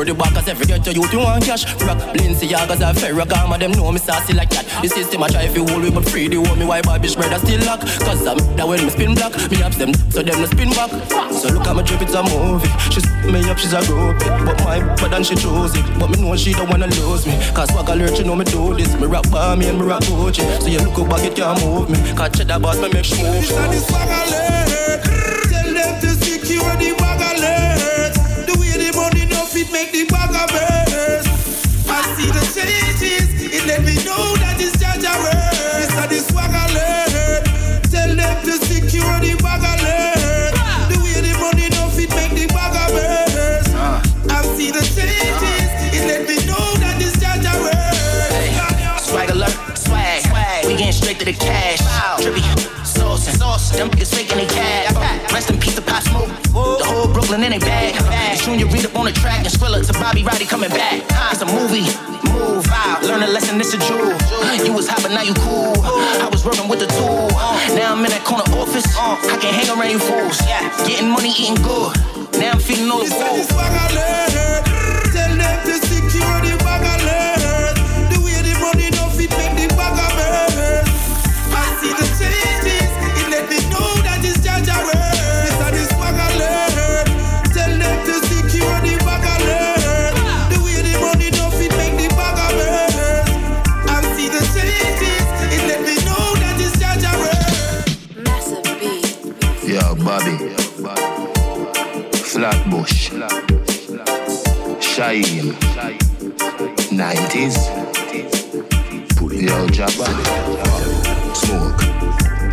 [0.00, 1.64] Secure the backers every get to youth you want cash.
[1.82, 4.64] Rock Balenciagas and Ferragamo them know me sassy like that.
[4.82, 7.38] The system I try fi hold me but free the hold me why bitch brother
[7.38, 7.80] still lock.
[7.80, 10.90] Cause I'm that when me spin black, me ups them so them no spin back.
[11.32, 12.68] So look at my drip it's a movie.
[12.90, 15.84] She's me up she's a groupie, but my bad and she chose it.
[15.98, 17.36] But me know she don't wanna lose me.
[17.52, 18.92] Cause swag alert you know me do this.
[19.00, 20.42] Me rock bar me and me rock Gucci.
[20.60, 21.98] So you look up back it can't move me.
[22.14, 25.02] Cause check that boss me make alert.
[25.50, 28.09] Tell them to secure the bag alert.
[29.60, 31.26] The way the money no fit make the bag alert.
[31.84, 33.28] I see the changes.
[33.44, 35.76] It let me know that it's Jah Jah word.
[35.76, 37.44] This are the swag alert.
[37.92, 40.56] Tell them to secure the bag alert.
[40.88, 43.68] The way the money no fit make the bag alert.
[43.76, 44.00] Ah.
[44.32, 45.28] I see the changes.
[45.44, 45.92] Ah.
[45.92, 48.96] It let me know that it's Jah Jah word.
[48.96, 50.24] Swag alert, swag.
[50.24, 50.64] swag.
[50.64, 51.84] We getting straight to the cash.
[52.16, 52.40] Trippy,
[52.80, 53.76] saucing, saucing.
[53.76, 54.29] Them niggas faking
[57.52, 58.38] in they bag.
[58.38, 61.02] Junior read up on the track and Skrilla to Bobby Roddy coming back.
[61.32, 61.86] It's a movie.
[62.30, 64.14] Move out, learn a lesson, it's a jewel.
[64.64, 65.74] You was hot, but now you cool.
[65.82, 67.28] I was working with the tool.
[67.74, 68.86] Now I'm in that corner office.
[68.96, 70.38] I can hang around you fools.
[70.86, 71.96] Getting money, eating good.
[72.38, 74.69] Now I'm feeding all the wolves.
[105.00, 105.56] Shaim.
[106.92, 107.56] 90s.
[109.32, 110.04] Yo, Jabba.
[111.34, 111.80] Smoke.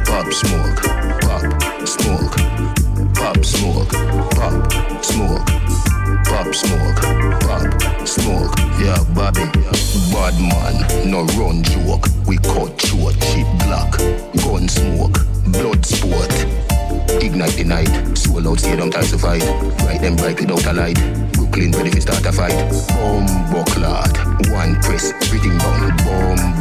[0.07, 0.81] Pop smoke.
[1.19, 1.43] Pop
[1.85, 2.37] smoke.
[3.15, 3.91] Pop smoke.
[4.31, 5.45] Pop smoke.
[6.23, 7.01] Pop smoke.
[7.41, 8.55] Pop smoke.
[8.79, 9.43] Yeah, Bobby.
[10.13, 12.07] Bad man, no run joke.
[12.27, 13.91] We cut short, cheap black.
[14.41, 15.19] Gun smoke.
[15.51, 16.56] Blood sport.
[17.27, 17.59] Ignite
[18.17, 19.43] Sold out stadium ties to fight.
[19.83, 20.97] Right them bright without a light.
[21.33, 22.55] Brooklyn ready to start a fight.
[22.87, 24.17] Bomb clot.
[24.49, 25.97] One press, everything down.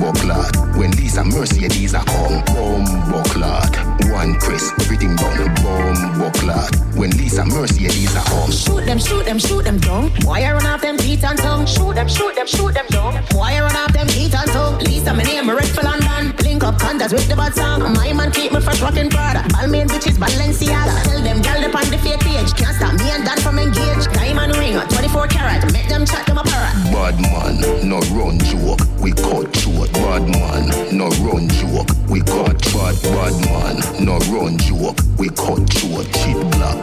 [0.01, 0.57] Bomb clot.
[0.77, 2.43] When Lisa these are come.
[2.47, 3.96] Bomb clot.
[4.17, 5.55] One press, everything down.
[5.63, 6.75] Bomb clot.
[6.97, 8.51] When Lisa Mercedes are home.
[8.51, 10.09] Shoot them, shoot them, shoot them down.
[10.25, 11.67] Why I run off them teeth and tongue?
[11.67, 13.13] Shoot them, shoot them, shoot them down.
[13.33, 14.79] Why I run off them teeth and tongue?
[14.79, 16.35] Lisa, my name, red for London.
[16.43, 17.83] Link up condas with the bad song.
[17.93, 19.41] My man keep me fresh rocking Prada.
[19.53, 21.03] Balmain bitches, Balenciaga.
[21.05, 22.55] Tell them gal up on the fake page.
[22.57, 24.07] Can't stop me and Dan from engage.
[24.15, 25.71] Diamond ring, 24 karat.
[25.75, 26.73] Make them chat them a parrot.
[26.91, 28.81] Bad man, no run joke.
[28.99, 29.93] We cut short.
[29.93, 31.93] Bad man, no run joke.
[32.09, 34.97] We cut bad bad man, no run joke.
[35.19, 36.07] We cut short.
[36.15, 36.81] Cheap black,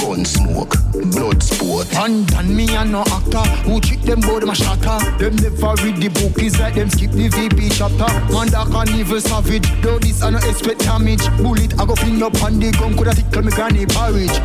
[0.00, 0.74] gun smoke,
[1.12, 1.92] blood sport.
[1.94, 4.98] And Dan me and no actor who trick them bout my shatter.
[5.18, 8.08] Them never read the book, is like them skip the VP chapter.
[8.32, 9.68] Man that can evil savage.
[9.82, 11.28] Though this I no expect damage.
[11.36, 14.40] Bullet I go fling up on the gun, coulda tickle me granny porridge.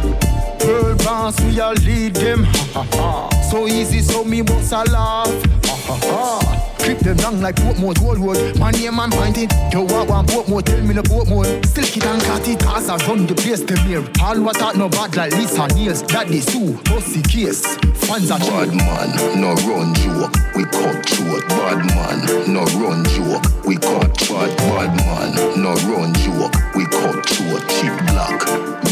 [0.66, 2.44] World boss, we all lead them.
[2.44, 3.30] Ha ha ha.
[3.50, 5.32] So easy, so me must a laugh.
[5.66, 6.77] Ha ha ha.
[6.88, 8.58] Trip them down like Portmore, Gold Road.
[8.60, 9.50] My name I'm pointing.
[9.74, 10.64] Yo, what one Portmore?
[10.64, 11.44] Tell me the Portmore.
[11.66, 14.08] Still kid and cat it, cause I run the place them here.
[14.24, 16.02] All what out no bad like Lisa Niels.
[16.04, 17.76] Daddy Sue, Bossy Case.
[18.08, 20.32] Fans are Bad man, no run joke.
[20.56, 21.44] We cut short.
[21.50, 23.44] Bad man, no run joke.
[23.66, 24.56] We cut short.
[24.56, 26.56] Bad man, no run joke.
[26.74, 27.68] We cut short.
[27.68, 28.40] Cheap black,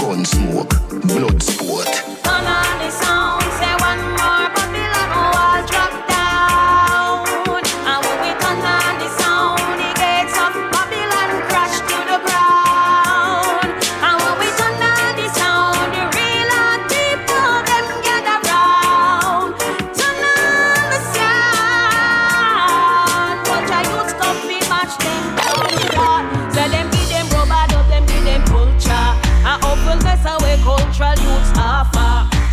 [0.04, 0.76] gun smoke,
[1.08, 1.88] blood sport.
[2.28, 3.44] Turn on the sound,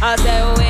[0.04, 0.61] I say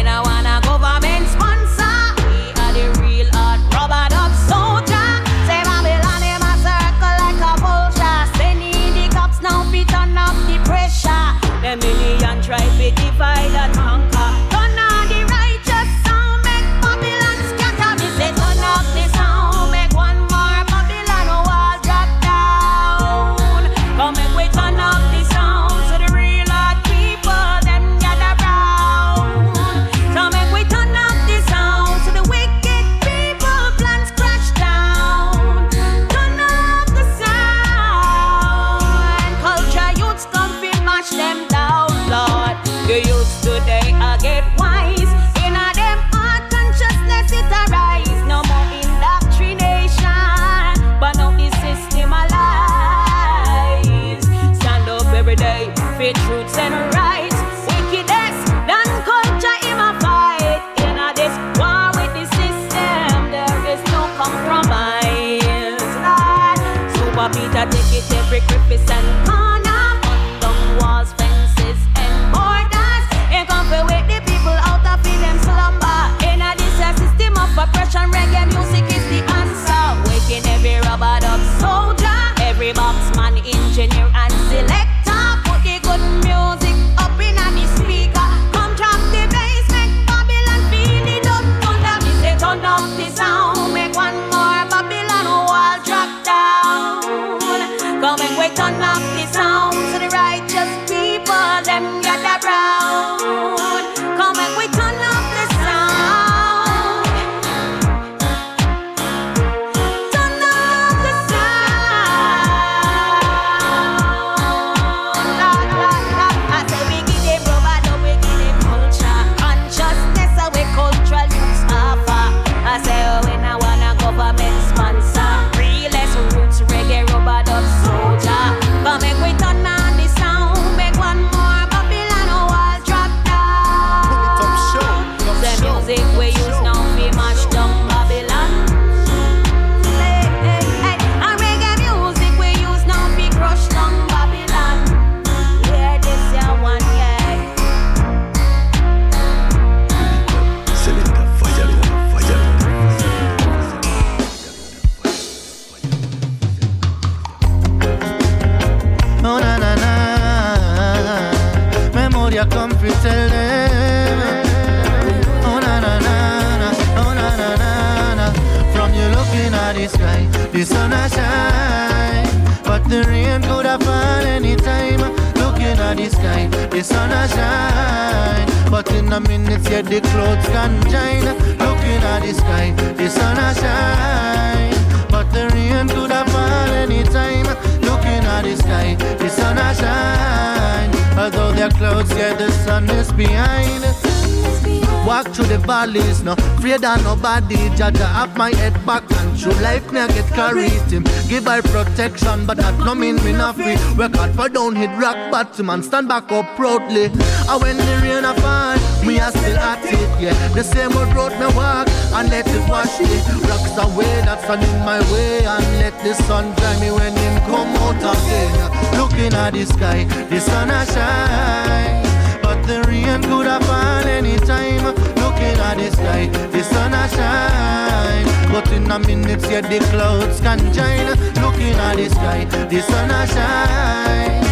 [205.52, 207.04] bottom stand back up proudly.
[207.04, 210.48] And when the rain a fall, me I still at it, yeah.
[210.54, 213.22] The same old road me walk and let it wash it.
[213.48, 217.36] Rocks away that sun in my way and let the sun dry me when him
[217.50, 218.98] come out again.
[218.98, 222.02] Looking at the sky, the sun a shine.
[222.42, 224.84] But the rain could have fall anytime.
[225.20, 228.52] Looking at the sky, the sun a shine.
[228.52, 231.08] But in a minute, yeah, the clouds can join.
[231.44, 234.51] Looking at the sky, the sun a shine.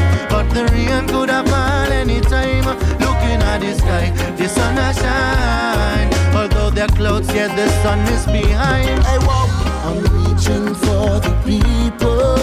[0.54, 2.64] The rain could have fall anytime.
[2.98, 6.10] Looking at the sky, the sun a shine.
[6.34, 9.02] Although there are clouds, yeah, the sun is behind.
[9.04, 9.46] Hey, whoa.
[9.86, 12.36] I'm reaching for the people.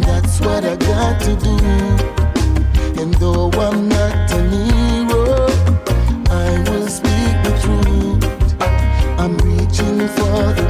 [0.00, 1.56] That's what I got to do.
[3.00, 5.46] And though I'm not an hero,
[6.30, 8.24] I will speak the truth.
[9.18, 10.67] I'm reaching for the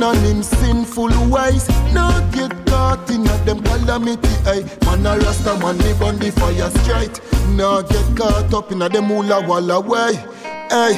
[0.00, 1.68] man and sinful ways.
[1.92, 4.28] Not get caught in a them calamity.
[4.46, 7.20] Ay, man a rasta man live on the fire straight.
[7.54, 10.12] Not get caught up in a them hula walla way.
[10.72, 10.94] Ay,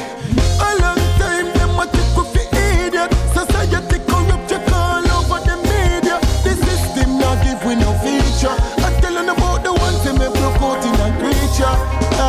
[0.66, 3.10] a long time them a take off the idiot.
[3.34, 6.16] Society corrupt you all over the media.
[6.44, 8.56] The system not give we no feature.
[8.86, 11.76] I telling about the ones them me broke out in a creature.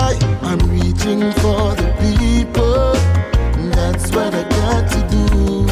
[0.02, 2.94] Ay, I'm reaching for the people.
[3.76, 5.63] That's what I got to do.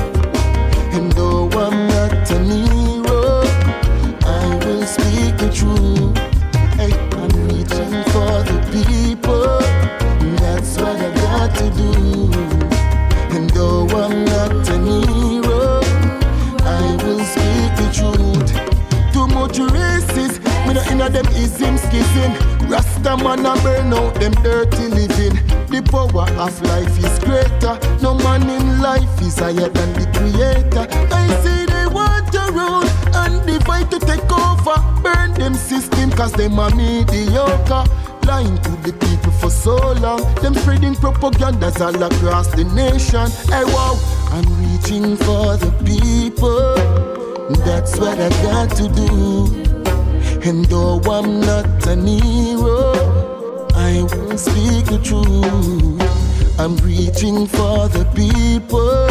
[21.94, 22.70] Ism skissing.
[22.70, 25.36] Rasta man a burn out them dirty living.
[25.68, 27.78] The power of life is greater.
[28.02, 30.88] No man in life is higher than the creator.
[31.14, 32.86] I see they want to rule
[33.16, 34.78] and divide to take over.
[35.02, 37.84] Burn them system cause them a mediocre.
[38.26, 40.22] Lying to the people for so long.
[40.36, 43.28] Them spreading propagandas all across the nation.
[43.50, 43.98] Hey wow,
[44.32, 46.76] I'm reaching for the people.
[47.66, 49.71] That's what I got to do.
[50.44, 52.94] And though I'm not an hero,
[53.76, 56.02] I will speak the truth.
[56.60, 59.06] I'm reaching for the people.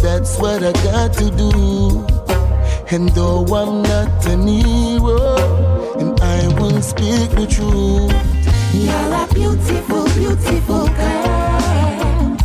[0.00, 2.06] That's what I got to do.
[2.94, 5.36] And though I'm not an hero,
[5.98, 8.12] and I will speak the truth.
[8.74, 12.36] You're a beautiful, beautiful girl.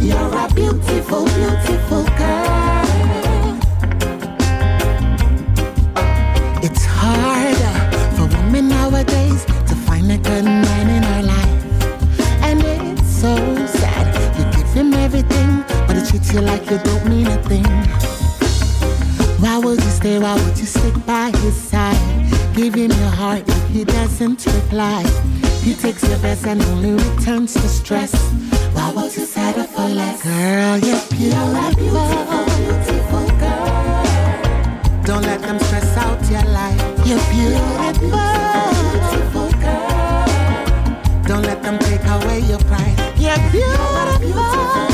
[0.00, 2.41] You're a beautiful, beautiful girl.
[20.02, 20.18] Stay?
[20.18, 21.96] Why would you stick by his side?
[22.56, 25.04] Give him your heart if he doesn't reply.
[25.62, 28.12] He takes your best and only returns the stress.
[28.74, 30.20] Why would you settle for less?
[30.24, 31.70] Girl, you're beautiful,
[32.58, 34.02] beautiful girl.
[35.04, 36.82] Don't let them stress out your life.
[37.06, 40.26] You're beautiful, beautiful girl.
[41.28, 42.98] Don't let them take away your pride.
[43.16, 44.91] You're beautiful, beautiful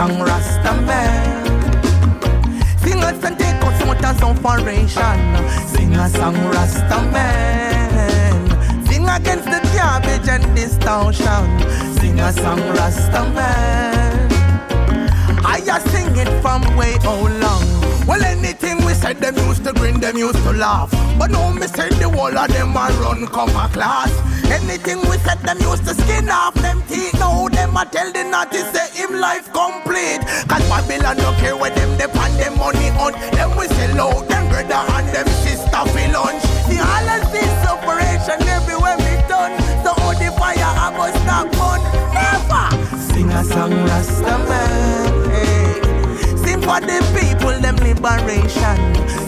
[0.00, 1.44] song, Rasta man.
[2.78, 5.18] Sing us and take us out as operation.
[5.68, 8.86] Sing a song, Rasta man.
[8.86, 11.44] Sing against the garbage and distortion.
[11.98, 14.30] Sing a song, Rasta man.
[15.44, 17.66] I a sing it from way how long.
[18.06, 20.90] Well, anything we said, them used to grin, them used to laugh.
[21.18, 24.12] But now me say the whole of them a run come a class.
[24.50, 27.14] Anything we said, them used to skin off them teeth.
[27.14, 30.20] Now them a tell the naughty say him life complete.
[30.50, 33.12] Cause Babylon don't care where them depend them money on.
[33.34, 36.42] Them we sell out them brother and them sister for lunch.
[36.66, 39.54] The all of this operation everywhere we done.
[39.86, 41.80] So all the fire I must stop on.
[42.10, 42.66] Never.
[42.98, 45.30] Sing a song, Rastaman.
[45.30, 45.78] Hey.
[46.42, 48.78] Sing for the people, them liberation.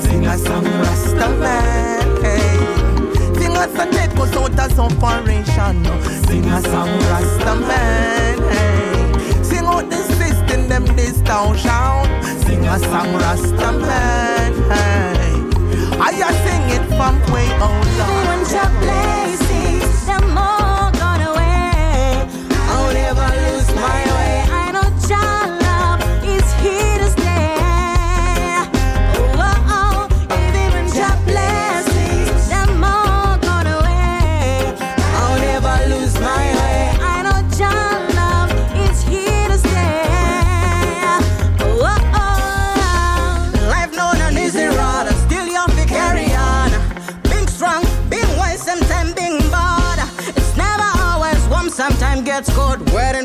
[0.02, 2.22] Sing a song, Rastaman.
[2.22, 2.81] Hey.
[3.62, 4.10] Cause a neck.
[6.26, 8.38] Sing a song, Rasta man.
[8.50, 9.44] Hey.
[9.44, 12.08] Sing out the system, them this town shout.
[12.42, 14.52] Sing a song, Rasta man.
[14.68, 15.32] Hey.
[16.00, 17.86] I sing it from way out.
[18.00, 18.52] Everyone's
[18.82, 19.41] place.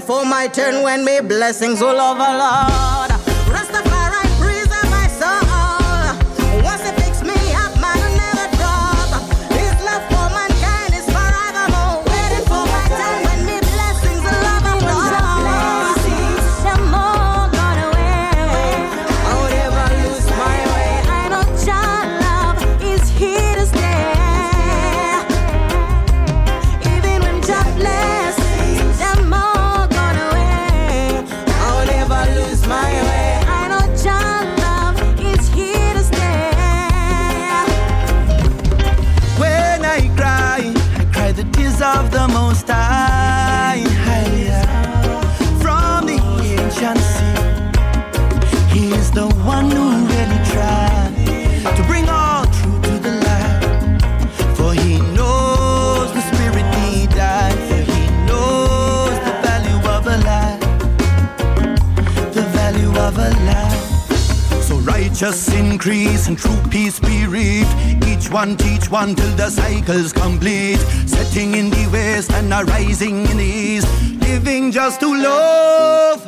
[0.07, 3.06] for my turn when me blessings will overload.
[65.17, 67.73] Just increase and true peace be reaped.
[68.05, 70.77] Each one teach one till the cycle's complete.
[71.07, 73.87] Setting in the west and arising in the east.
[74.21, 76.23] Living just to love.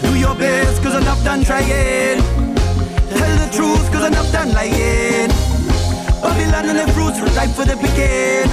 [0.00, 2.22] Do your best, cause enough done trying.
[3.18, 5.30] Tell the truth, cause enough done lying.
[6.22, 8.48] Babylon and the fruits were ripe for the picking.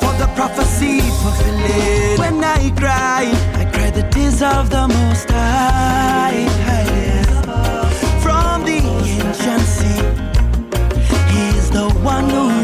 [0.00, 2.18] For the prophecy fulfilling.
[2.18, 6.93] When I cry, I cry the tears of the Most High.
[12.14, 12.63] I know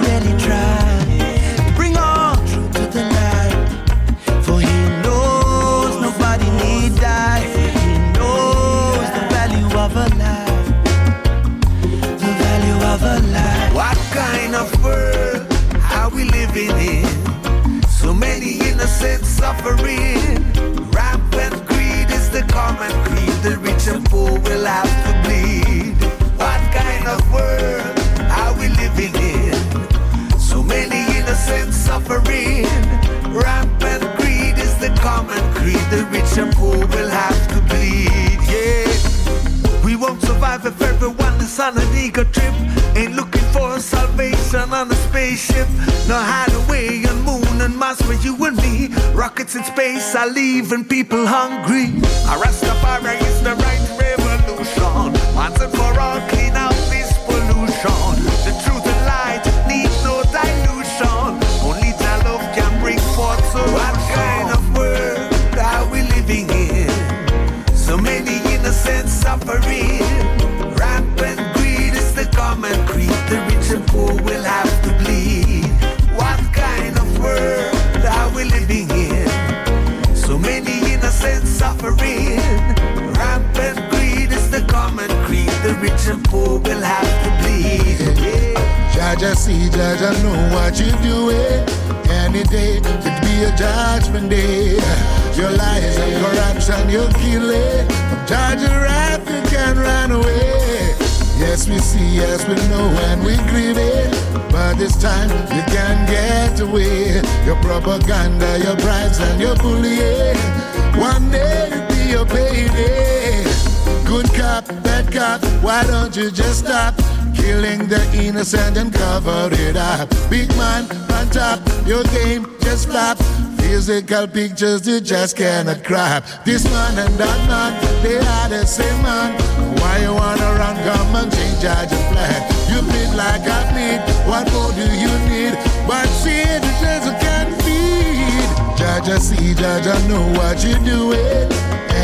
[124.33, 126.25] pictures you just cannot grab.
[126.45, 127.73] This man and that man,
[128.03, 129.35] they are the same man.
[129.79, 130.77] Why you wanna run?
[130.87, 132.41] Come and change your plan.
[132.71, 134.01] You bleed like I bleed.
[134.29, 135.55] What more do you need?
[135.87, 138.49] But see the Jesus can feed.
[138.79, 141.49] Judge, I see, Judge, I know what you're doing.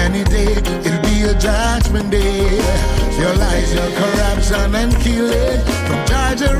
[0.03, 2.59] Any day it'll be a judgment day.
[3.19, 5.61] Your lies, your corruption, and killing.
[5.87, 6.53] From Judge, a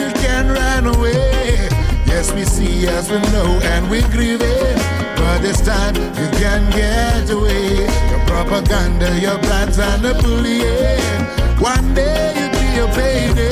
[0.00, 1.67] you can run away.
[2.08, 4.76] Yes, we see, yes, we know, and we grieve it.
[5.16, 7.86] But this time, you can get away.
[8.10, 11.24] Your propaganda, your plans, and the bullying.
[11.60, 12.32] One day,
[12.74, 13.48] you'll be a baby.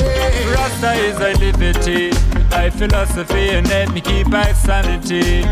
[0.53, 2.11] Rasta is a liberty,
[2.49, 5.43] my philosophy, and let me keep my sanity.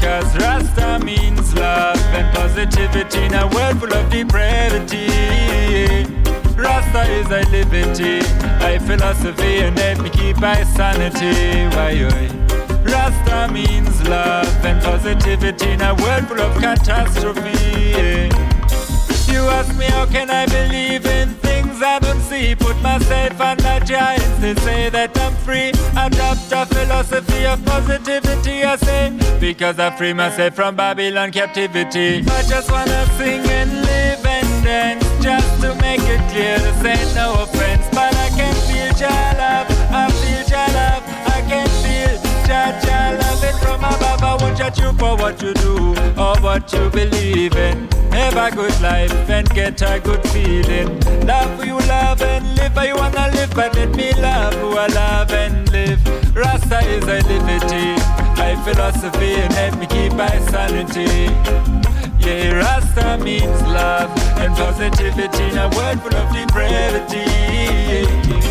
[0.00, 5.08] Cause Rasta means love and positivity in a world full of depravity.
[6.60, 8.18] Rasta is a liberty,
[8.64, 11.66] a philosophy, and let me keep my sanity.
[11.74, 11.92] Why,
[12.84, 18.28] Rasta means love and positivity in a world full of catastrophe.
[19.32, 22.54] You ask me, how can I believe in things I don't see?
[22.54, 25.70] Put myself under giants, they say that I'm free.
[25.96, 32.18] Adopt a philosophy of positivity, I say, because I free myself from Babylon captivity.
[32.28, 37.14] I just wanna sing and live and dance, just to make it clear, this ain't
[37.14, 37.86] no offense.
[37.90, 42.16] But I can feel your love, I feel your love, I can feel
[42.48, 44.22] your, your love it from above.
[44.22, 47.88] I won't judge you for what you do or what you believe in.
[48.12, 50.98] Have a good life and get a good feeling.
[51.26, 54.86] Love who you love and live you wanna live, but let me love who I
[54.86, 56.00] love and live.
[56.34, 57.94] Rasta is a liberty,
[58.38, 61.30] my philosophy, and let me keep my sanity.
[62.18, 67.24] Yeah, Rasta means love and positivity in a world full of depravity.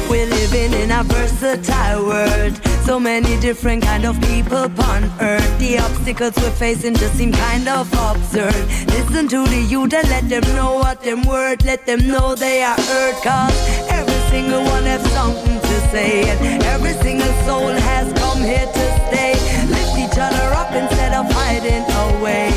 [0.10, 2.60] We're living in a versatile world.
[2.86, 5.60] So many different kind of people on earth.
[5.60, 8.56] The obstacles we're facing just seem kind of absurd.
[8.88, 11.64] Listen to the youth and let them know what them worth.
[11.66, 13.16] Let them know they are hurt.
[13.24, 13.58] Cause
[13.90, 16.30] every single one has something to say.
[16.30, 19.34] And every single soul has come here to stay.
[19.70, 22.50] Lift each other up instead of hiding away.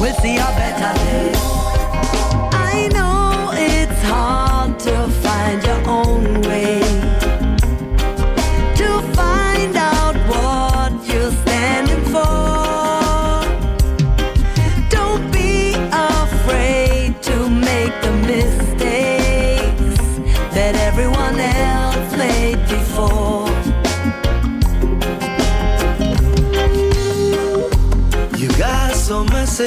[0.00, 1.59] We'll see a better day.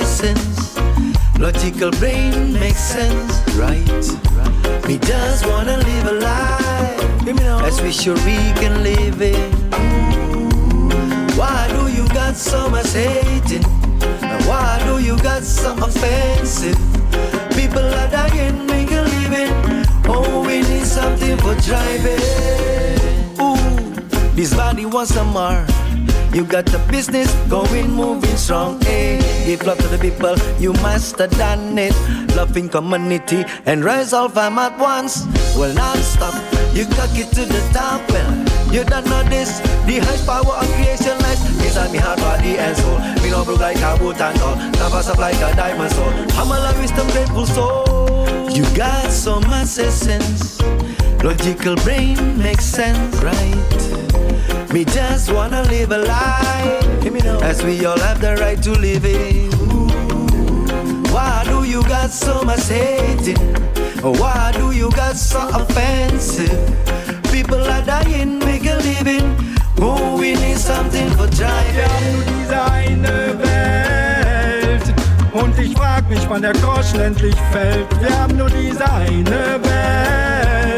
[0.01, 0.77] Sense.
[1.37, 4.87] Logical brain makes sense, right?
[4.87, 7.03] Me just wanna live a life
[7.65, 9.53] as we sure we can live it.
[11.37, 13.65] Why do you got so much hating?
[14.21, 16.77] And why do you got so offensive?
[17.55, 19.53] People are dying, make a living.
[20.07, 22.19] Oh, we need something for driving.
[23.39, 25.65] Ooh, this body wants some more.
[26.33, 28.81] You got the business going, moving strong.
[28.81, 31.93] Hey, give love to the people, you must have done it.
[32.35, 35.27] Loving community and rise all fam at once.
[35.55, 36.33] Well, non-stop,
[36.73, 38.01] you cock it to the top.
[38.09, 38.33] Well,
[38.73, 39.59] you don't know this.
[39.85, 42.97] The highest power of creation lies inside me heart, body, and soul.
[43.21, 44.55] Me no broke like a boot and all.
[44.55, 46.09] Never up like a diamond soul.
[46.33, 48.49] I'm a love wisdom, grateful soul.
[48.49, 50.59] You got so much essence.
[51.23, 54.22] Logical brain makes sense, right?
[54.73, 59.53] Me just wanna live a life As we all have the right to live it
[61.11, 63.37] Why do you got so much hating?
[64.01, 66.57] Why do you got so offensive?
[67.31, 74.93] People are dying, make a living Oh, we need something for driving diese eine Welt.
[75.33, 77.87] Und ich frag mich, wann der Groschen endlich fällt.
[78.01, 80.72] Wir haben nur diese eine Welt.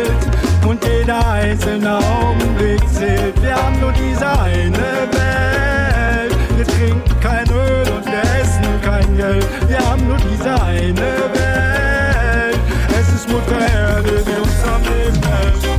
[1.06, 3.40] Jeder einzelne Augenblick zählt.
[3.40, 6.36] Wir haben nur diese eine Welt.
[6.58, 9.46] Wir trinken kein Öl und wir essen kein Geld.
[9.68, 12.60] Wir haben nur diese eine Welt.
[13.00, 15.75] Es ist Mutter Erde, die uns am Leben hält.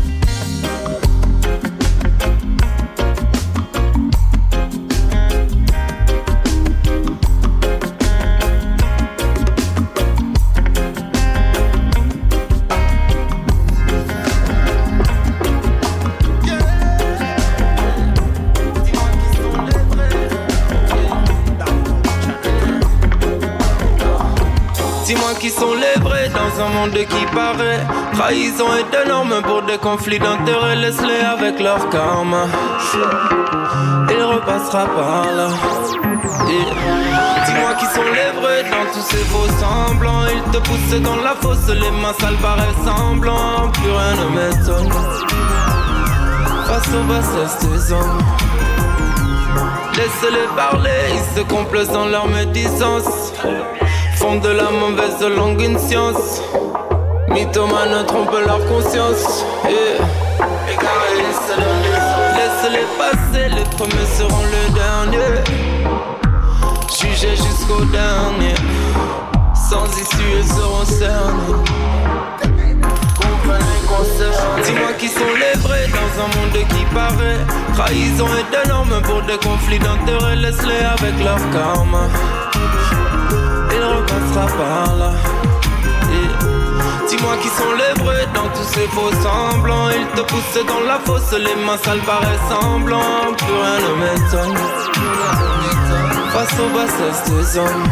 [26.28, 27.84] Dans un monde qui paraît.
[28.12, 30.76] Trahison est énorme pour des conflits d'intérêts.
[30.76, 32.46] Laisse-les avec leur karma.
[34.10, 35.48] Il repassera par là.
[36.46, 40.26] Dis-moi qui sont les vrais dans tous ces faux semblants.
[40.32, 43.70] Ils te poussent dans la fosse, les mains sales paraissent semblants.
[43.72, 44.92] Plus rien ne m'étonne.
[46.66, 48.22] Face aux bassesses des hommes.
[49.96, 53.32] Laisse-les parler, ils se complaisent dans leur médisance.
[54.26, 56.42] Font de la mauvaise langue une science.
[57.28, 59.44] Mythomanes trompent leur conscience.
[59.68, 60.04] Yeah.
[62.34, 65.44] Laisse-les passer, les premiers seront les derniers.
[66.98, 68.54] Jugés jusqu'au dernier.
[69.54, 71.62] Sans issue, ils seront cernés.
[74.64, 77.38] Dis-moi qui sont les vrais dans un monde qui paraît
[77.74, 82.08] Trahison est énorme pour des conflits d'intérêts Laisse-les avec leur karma
[83.76, 85.12] Il repassera par là.
[87.08, 89.90] Dis-moi qui sont les vrais dans tous ces faux semblants.
[89.90, 94.56] Ils te poussent dans la fosse, les mains sales paraissent semblants Plus rien ne m'étonne.
[96.32, 97.86] Face aux bassesses des hommes.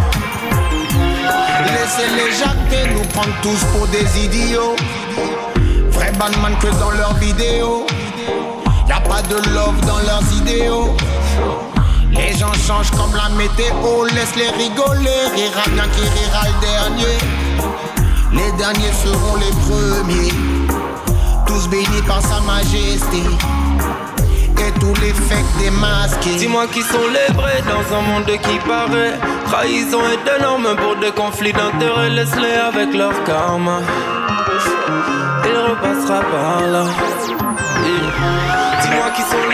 [1.66, 4.76] Laissez-les jacter, nous prendre tous pour des idiots.
[5.90, 7.86] Vrai bandman que dans leurs vidéos.
[8.88, 10.94] Y'a pas de love dans leurs idéaux
[12.16, 17.18] Les gens changent comme la météo Laisse-les rigoler, rira bien qui rira le dernier
[18.32, 20.32] Les derniers seront les premiers
[21.46, 23.22] Tous bénis par sa majesté
[24.56, 26.36] et tous les fakes démasqués.
[26.36, 29.18] Dis-moi qui sont les vrais dans un monde qui paraît.
[29.46, 32.08] Trahison est énorme pour des conflits d'intérêts.
[32.10, 33.80] Laisse-les avec leur karma
[35.46, 36.84] il repassera par là.
[38.82, 39.53] Dis-moi qui sont les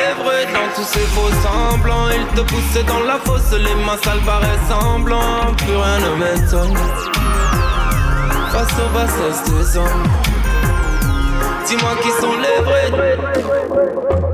[0.75, 2.09] tous ces faux semblants.
[2.11, 5.55] Ils te poussent dans la fosse, les mains sales paraissent semblants.
[5.57, 6.77] Plus rien ne m'étonne.
[8.53, 10.09] Face aux bassesses des hommes.
[11.67, 14.30] Dis-moi qui sont les vrais.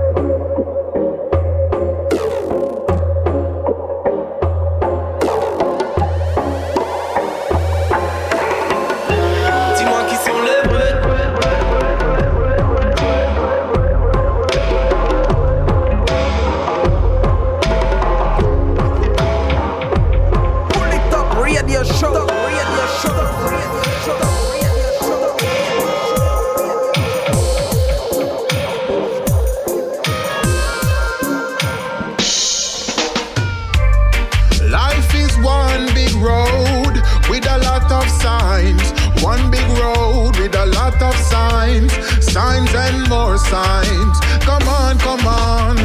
[42.36, 42.74] Signs.
[42.74, 45.76] And more signs, come on, come on.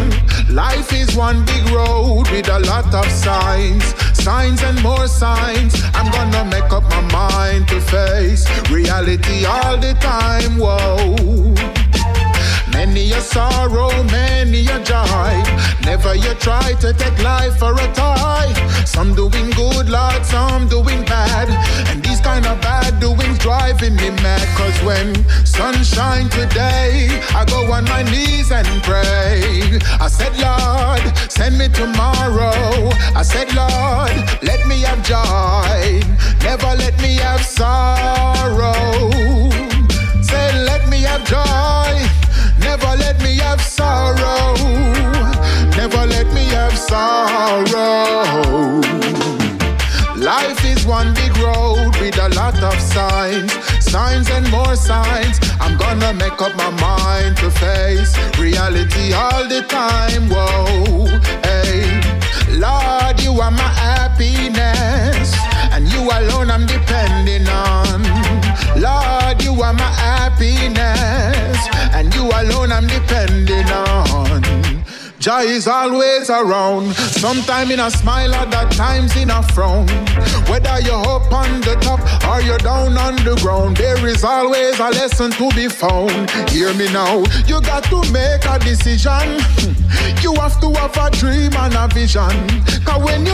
[0.54, 3.84] Life is one big road with a lot of signs.
[4.14, 5.74] Signs and more signs.
[5.94, 10.58] I'm gonna make up my mind to face reality all the time.
[10.60, 11.51] Whoa.
[12.92, 15.34] Many a sorrow, many a joy.
[15.86, 18.52] Never you try to take life for a toy.
[18.84, 21.48] Some doing good, Lord, some doing bad.
[21.88, 24.46] And these kind of bad doings driving me mad.
[24.58, 25.16] Cause when
[25.46, 29.80] sunshine today, I go on my knees and pray.
[30.02, 32.92] I said, Lord, send me tomorrow.
[33.16, 34.12] I said, Lord,
[34.44, 36.02] let me have joy.
[36.44, 38.74] Never let me have sorrow.
[40.22, 42.21] Say, let me have joy.
[42.62, 44.56] Never let me have sorrow.
[45.78, 48.22] Never let me have sorrow.
[50.16, 53.52] Life is one big road with a lot of signs,
[53.84, 55.40] signs and more signs.
[55.60, 60.30] I'm gonna make up my mind to face reality all the time.
[60.30, 61.08] Whoa,
[61.50, 62.02] hey,
[62.66, 65.34] Lord, you are my happiness,
[65.74, 68.04] and you alone I'm depending on.
[68.80, 71.01] Lord, you are my happiness,
[73.14, 73.41] on.
[75.22, 76.96] Joy is always around.
[76.96, 79.86] Sometime in a smile, other times in a frown.
[80.50, 84.80] Whether you're up on the top or you're down on the ground, there is always
[84.80, 86.28] a lesson to be found.
[86.50, 89.38] Hear me now, you got to make a decision.
[90.24, 92.30] You have to have a dream and a vision.
[92.86, 93.34] Cause when you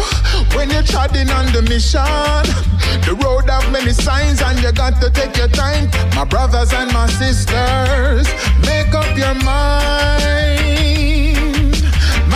[0.56, 2.02] when you're treading on the mission,
[3.06, 5.90] the road have many signs and you got to take your time.
[6.16, 8.28] My brothers and my sisters,
[8.66, 10.67] make up your mind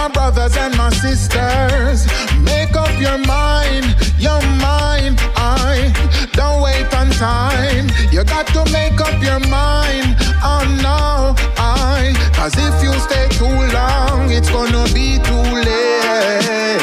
[0.02, 2.08] my brothers and my sisters.
[2.42, 3.86] Make up your mind,
[4.18, 5.20] your mind.
[5.36, 5.94] I
[6.34, 7.88] don't wait on time.
[8.12, 10.16] You got to make up your mind.
[10.42, 12.16] Oh no, I.
[12.34, 16.82] Cause if you stay too long, it's gonna be too late.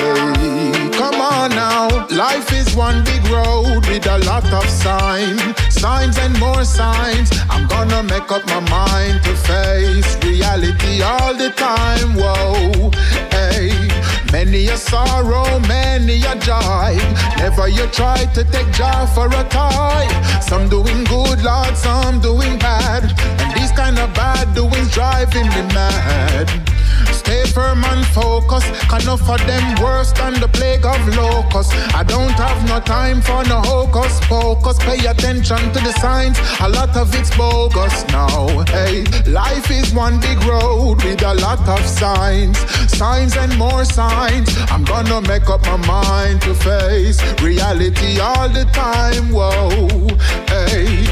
[0.95, 2.07] Come on now.
[2.11, 5.41] Life is one big road with a lot of signs,
[5.89, 7.29] signs and more signs.
[7.49, 12.09] I'm gonna make up my mind to face reality all the time.
[12.21, 12.91] Whoa,
[13.37, 13.71] hey.
[14.31, 16.93] Many a sorrow, many a joy.
[17.43, 20.05] Never you try to take joy for a toy.
[20.51, 23.03] Some doing good, Lord, some doing bad.
[23.41, 26.47] And these kind of bad doings driving me mad.
[27.29, 28.65] Stay firm and focus.
[28.89, 31.75] Enough of them worse than the plague of locusts.
[31.95, 34.79] I don't have no time for no hocus pocus.
[34.79, 36.39] Pay attention to the signs.
[36.61, 38.65] A lot of it's bogus now.
[38.69, 42.59] Hey, life is one big road with a lot of signs,
[42.91, 44.49] signs and more signs.
[44.73, 49.29] I'm gonna make up my mind to face reality all the time.
[49.37, 49.69] Whoa,
[50.49, 51.05] hey,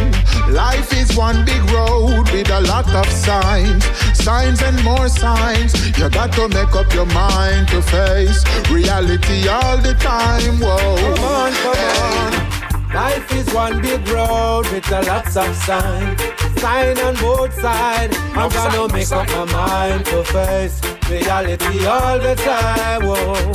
[0.51, 3.85] life is one big road with a lot of signs,
[4.17, 5.75] signs and more signs.
[6.07, 10.61] You got to make up your mind to face reality all the time.
[10.61, 12.95] Whoa, come on, come on.
[12.95, 16.23] Life is one big road with a lots of signs.
[16.61, 18.17] Sign on both sides.
[18.37, 20.81] I'm gonna make up my mind to face
[21.11, 23.03] reality all the time.
[23.05, 23.53] Whoa.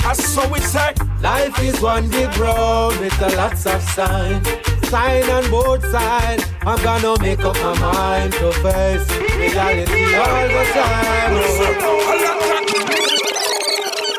[0.00, 0.94] That's so we say.
[1.24, 4.46] Life is one big road with a lots of signs.
[4.90, 6.44] Sign on both sides.
[6.60, 11.34] I'm gonna make up my mind to face reality all the time.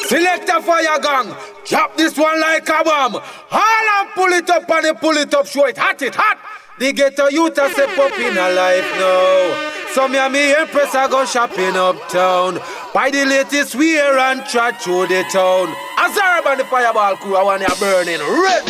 [0.08, 1.36] Select a fire gang.
[1.66, 3.18] Drop this one like a bomb.
[3.18, 5.46] All and pull it up and pull it up.
[5.46, 6.40] Show it hot, it hot.
[6.78, 9.72] The ghetto youth a step up in a life now.
[9.94, 12.60] So me and me empress a go shopping uptown.
[12.94, 15.70] Buy the latest wear and trot through the town.
[15.98, 18.66] As I urban the fireball crew, I want you burning red.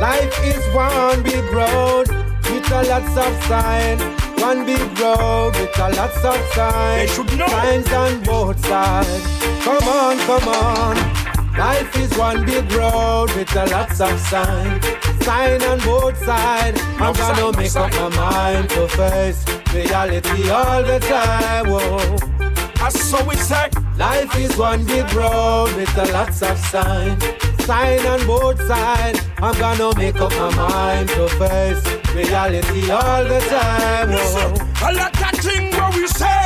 [0.00, 4.00] Life is one big road with a lots of signs.
[4.40, 6.98] One big road with a lots of sign.
[6.98, 7.50] They should signs.
[7.50, 9.64] Signs on both sides.
[9.64, 11.27] Come on, come on.
[11.58, 14.86] Life is one big road with a lots of signs.
[15.24, 16.80] Sign on both sides.
[17.00, 19.44] I'm gonna make up my mind to face
[19.74, 21.68] reality all the time.
[21.68, 22.16] Whoa.
[22.76, 23.70] That's so we say.
[23.96, 27.24] Life is one big road with a lots of signs.
[27.64, 29.20] Sign on both sides.
[29.38, 31.82] I'm gonna make up my mind to face
[32.14, 34.10] reality all the time.
[34.10, 34.88] Whoa.
[34.88, 36.37] A lot of things we say,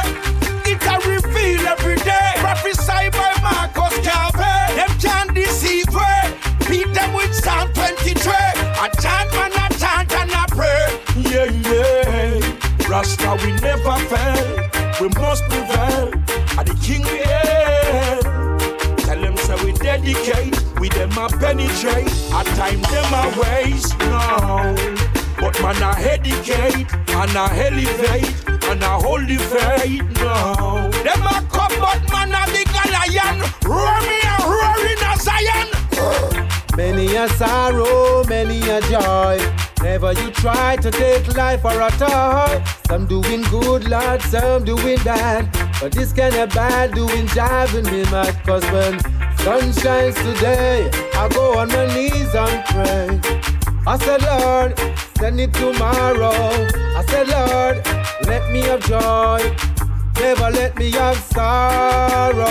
[13.13, 14.71] Rasta, we never fail.
[15.01, 16.13] We must prevail.
[16.59, 18.23] At the king we hail.
[18.99, 20.57] Tell them so we dedicate.
[20.81, 22.09] We them a penetrate.
[22.33, 23.99] At time them a waste.
[23.99, 24.75] No.
[25.41, 30.03] But man a educate and a elevate and a hold the faith.
[30.21, 30.91] No.
[31.03, 33.43] Them a come but man a big lion.
[33.65, 34.23] Roar me
[35.19, 35.69] Zion.
[36.77, 39.72] Many a sorrow, many a joy.
[39.83, 42.63] Never you try to take life for a toy.
[42.87, 45.51] Some doing good, Lord, some doing bad.
[45.81, 48.35] But this kind of bad doing driving me mad.
[48.47, 49.01] Cause when
[49.39, 53.21] sun shines today, I go on my knees and pray.
[53.85, 54.79] I said, Lord,
[55.19, 56.31] send it tomorrow.
[56.97, 57.85] I said, Lord,
[58.29, 59.41] let me have joy.
[60.21, 62.47] Never let me have sorrow.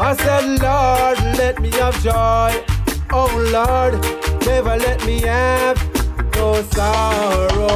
[0.00, 2.64] I said, Lord, let me have joy.
[3.12, 4.00] Oh Lord,
[4.46, 5.89] never let me have
[6.34, 7.70] no sorrow.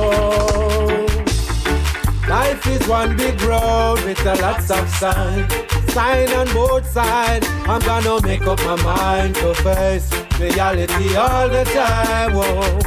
[2.29, 5.53] Life is one big road with a lots of signs.
[5.93, 7.47] Sign on both sides.
[7.67, 10.11] I'm gonna make up my mind to face
[10.41, 12.33] reality all the time.
[12.35, 12.41] Oh.
[12.41, 12.81] Whoa.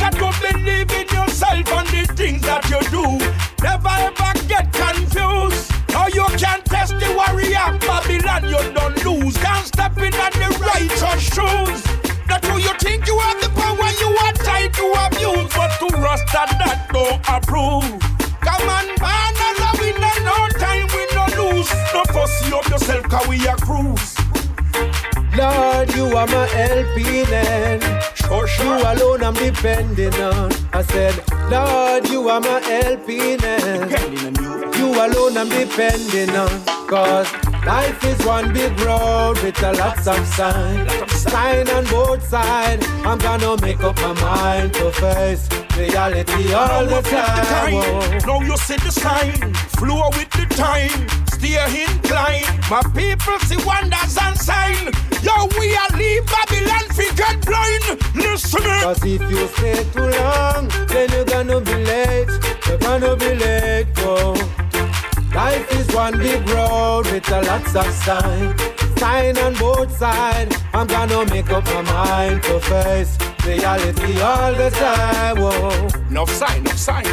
[0.00, 3.04] Got to believe in yourself and the things that you do.
[3.62, 5.70] Never ever get confused.
[5.90, 9.36] Now you can't test the warrior Babylon, you don't lose.
[9.36, 11.80] Can't step in on the righteous shoes.
[12.28, 13.79] Not who you think you have the power
[14.76, 18.00] you are trying to abuse, but to Rasta that don't approve.
[18.40, 21.70] Come on, man, as a winner, no time we no lose.
[21.94, 24.16] No fussy up yourself, cause we a cruise.
[25.36, 27.80] Lord, you are my LP man.
[28.14, 28.78] Sure, sure.
[28.78, 30.52] You alone I'm depending on.
[30.72, 31.14] I said,
[31.50, 33.90] Lord, you are my LP man.
[34.76, 36.50] You alone I'm depending on.
[36.88, 37.30] Cause
[37.64, 41.12] life is one big road with a lots of signs.
[41.12, 42.86] Sign on both sides.
[43.04, 48.20] I'm gonna make up my mind to face reality all the time.
[48.26, 52.46] Now you see the sign, flow with the time, stay inclined.
[52.70, 54.92] My people see wonders and sign.
[55.22, 57.84] Yo, we are leave Babylon, fi get blind.
[58.14, 58.62] Listen.
[58.62, 62.28] Cause if you stay too long, then you're gonna be late.
[62.66, 64.69] You're gonna be late, oh.
[65.34, 68.60] Life is one big road with a lots of signs.
[68.98, 70.56] Sign on both sides.
[70.74, 73.16] I'm gonna make up my mind to face
[73.46, 75.36] reality all the time.
[75.38, 75.88] Whoa.
[76.10, 77.06] No sign, no sign.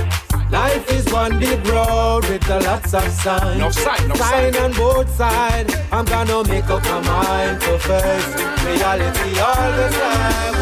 [0.49, 3.59] Life is one big road with a lots of signs.
[3.59, 4.53] No sign, no sign.
[4.53, 5.75] Sign on both sides.
[5.91, 8.33] I'm gonna make up my mind to face
[8.65, 10.55] reality all the time.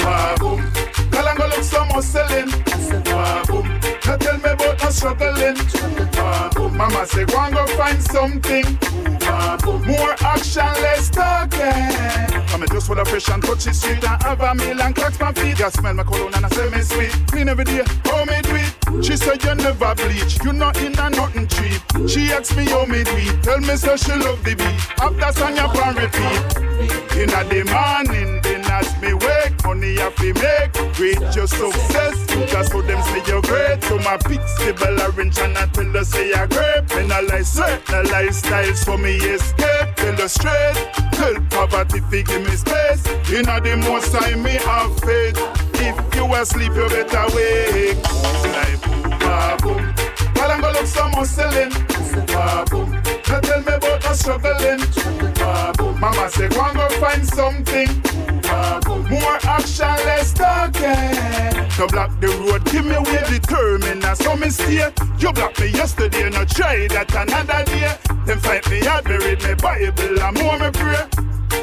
[0.00, 0.56] Whoa.
[1.10, 2.62] Kalango look so muscling.
[4.12, 5.56] Now tell me about no struggling.
[6.76, 8.66] Mama say, go and go find something.
[9.86, 11.88] More action, less talking.
[12.52, 15.32] I'm just full of fresh and touchy sweet and have a meal and clocks my
[15.32, 15.58] feet.
[15.58, 17.26] Yeah, smell my cologne and I say me sweet.
[17.28, 19.02] Clean every day, how me do it?
[19.02, 21.80] She said you never bleach, you not in a nothing cheap.
[22.06, 25.00] She asked me how me do it, tell me so she love the beat.
[25.00, 26.62] After song you can repeat.
[27.16, 30.72] In the morning, as me wake, money I fi make.
[30.96, 32.16] Great your success,
[32.50, 33.82] just so them say you're great.
[33.84, 36.90] So my pics stable arrange and I tell her say you're great.
[36.92, 39.94] And I like certain lifestyle, so me escape.
[39.96, 40.74] Tell her straight,
[41.12, 43.04] tell poverty fi give me space.
[43.30, 45.36] In the most time me have faith.
[45.84, 48.02] If you asleep, you better wake.
[48.82, 49.82] Boom, ba, boom.
[50.36, 51.70] While I'm gonna look some hustling.
[51.70, 52.90] Boom, ba, boom.
[53.28, 54.80] Now tell me about no struggling.
[55.18, 56.00] Boom, ba, boom.
[56.00, 58.31] Mama say, go and go find something.
[59.10, 61.52] More action, less talking.
[61.76, 64.02] To block the road, give me way determined.
[64.02, 64.90] Now so me stay.
[65.18, 67.96] You blocked me yesterday, now try that another day.
[68.26, 71.06] Then fight me me read me Bible, I'm more me pray.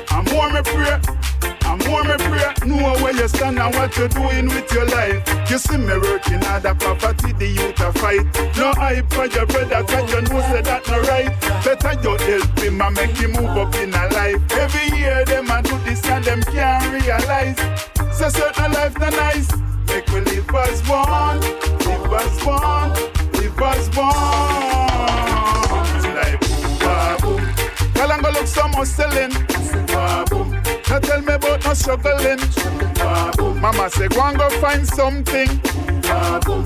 [0.10, 1.49] I'm more me pray.
[1.88, 2.53] More me pray.
[2.65, 5.23] Know where you stand and what you're doing with your life.
[5.49, 8.26] You see me working hard at poverty, the youth a fight.
[8.57, 11.31] No hype for your brother, cause you know say that no right.
[11.64, 14.41] Better you help him and make him move up in a life.
[14.51, 17.57] Every year them a do this and them can't realize.
[18.18, 19.49] So certain life not nice.
[19.88, 22.93] Make we live as one, live as one,
[23.34, 25.28] live as one.
[28.00, 29.34] Girl, I'm gonna look some hustling.
[30.90, 32.40] Now tell me about no struggling.
[33.60, 35.50] Mama say, go and go find something.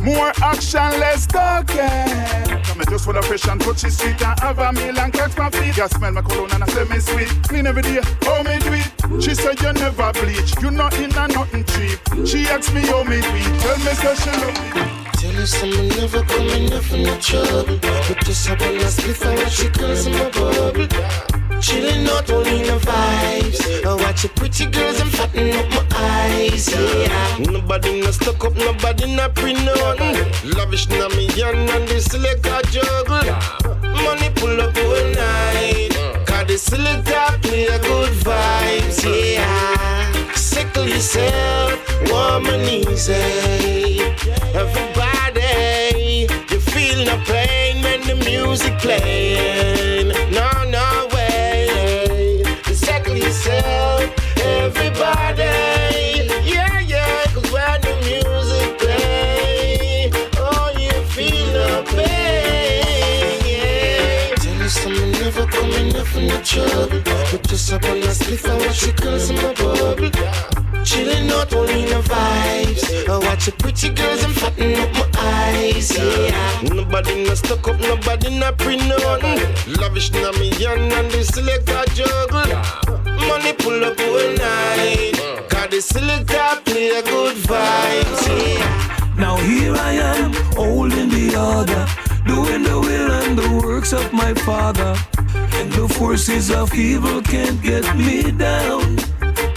[0.03, 2.77] More action, less talking.
[2.77, 5.49] Me just full of fresh and touchy sweet and have a meal and catch my
[5.49, 5.75] feet.
[5.75, 7.29] You smell my cologne and I say me sweet.
[7.47, 9.23] Clean every day, how me do it?
[9.23, 12.27] She said you never bleach, you not in a nothing cheap.
[12.27, 13.59] She asked me how me do it.
[13.59, 15.02] Tell me so she love me.
[15.23, 17.79] Tell her something never coming up in no trouble.
[17.79, 20.85] But just up on split for what she calls in my bubble.
[21.61, 23.85] Chilling out only the vibes.
[23.85, 26.67] I watch the pretty girls and fatten up my eyes.
[26.67, 27.37] Yeah.
[27.39, 30.27] Nobody no stuck up, nobody no pre nothing.
[30.57, 33.23] Lavish na me yan and the selector juggle.
[34.03, 35.95] Money pull up all night.
[36.27, 39.05] Cause the selector play a good vibes.
[39.05, 40.33] Yeah.
[40.35, 41.79] Sickle yourself,
[42.11, 44.03] warm and easy.
[44.53, 44.92] You
[47.03, 50.09] feel no pain when the music playing.
[50.31, 52.43] No, no way.
[52.73, 54.11] Settle yourself,
[54.41, 55.43] everybody.
[56.43, 63.41] Yeah, yeah, cause when the music play, oh, you feel no pain.
[63.45, 64.35] Yeah.
[64.35, 67.01] Tell you something never coming up from the trouble.
[67.31, 70.62] But just up on the spliff and watch the girls in my bubble.
[70.83, 73.07] Chilling out only the vibes.
[73.07, 75.97] I watch the pretty girls and fatten up my eyes.
[75.97, 76.61] Yeah.
[76.63, 79.39] Nobody no stuck up, nobody no pre nothing.
[79.79, 82.51] Lavish na me yan and the selector juggle.
[83.27, 85.15] Money pull up all night.
[85.49, 88.27] Cause the selector play a good vibes.
[88.27, 89.15] Yeah.
[89.17, 91.85] Now here I am, holding the order,
[92.27, 94.97] doing the will and the works of my Father.
[95.53, 98.97] And the forces of evil can't get me down.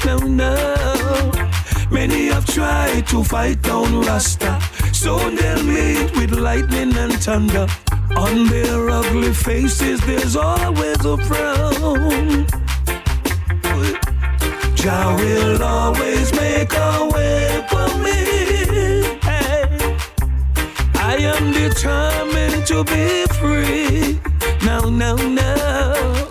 [0.05, 0.96] No, no.
[1.91, 4.61] Many have tried to fight down Rasta,
[4.93, 7.67] so they'll meet with lightning and thunder.
[8.17, 12.47] On their ugly faces, there's always a frown.
[14.75, 18.21] Jah will always make a way for me.
[19.29, 19.97] Hey.
[20.95, 24.21] I am determined to be free.
[24.65, 26.31] No, no, no.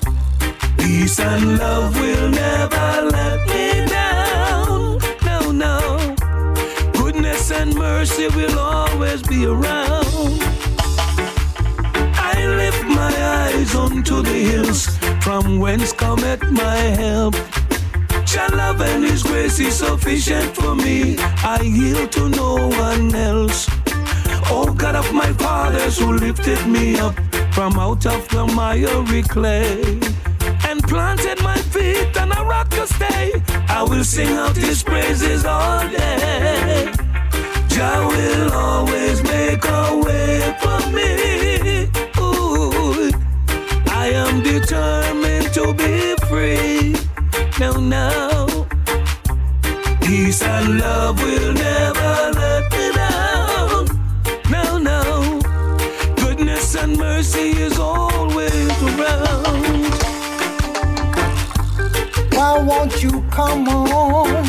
[0.77, 3.54] Peace and love will never let me
[7.65, 10.05] and mercy will always be around.
[12.31, 13.13] I lift my
[13.43, 17.35] eyes unto the hills, from whence cometh my help.
[18.33, 21.17] Your love and His grace is sufficient for me.
[21.19, 23.67] I yield to no one else.
[24.51, 27.15] Oh God of my fathers who lifted me up
[27.53, 29.99] from out of the miry clay
[30.67, 33.41] and planted my feet on a rock to stay.
[33.69, 37.04] I will sing out His praises all day.
[37.75, 41.89] Jah will always make a way for me.
[42.17, 43.11] Ooh,
[43.89, 46.95] I am determined to be free.
[47.59, 48.65] No, no.
[49.99, 53.87] Peace and love will never let me down.
[54.49, 55.41] No, no.
[56.15, 59.83] Goodness and mercy is always around.
[62.31, 64.45] Why won't you come on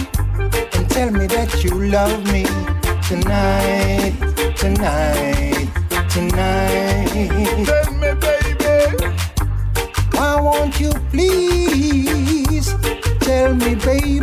[0.74, 2.44] and tell me that you love me
[3.08, 3.86] tonight?
[4.56, 5.68] tonight,
[6.10, 7.66] tonight.
[7.66, 9.06] Tell me, baby.
[10.12, 12.74] Why won't you please
[13.20, 14.18] tell me, baby,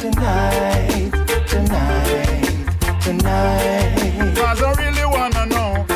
[0.00, 1.10] tonight,
[1.48, 4.34] tonight, tonight?
[4.36, 5.86] Cause I really wanna know.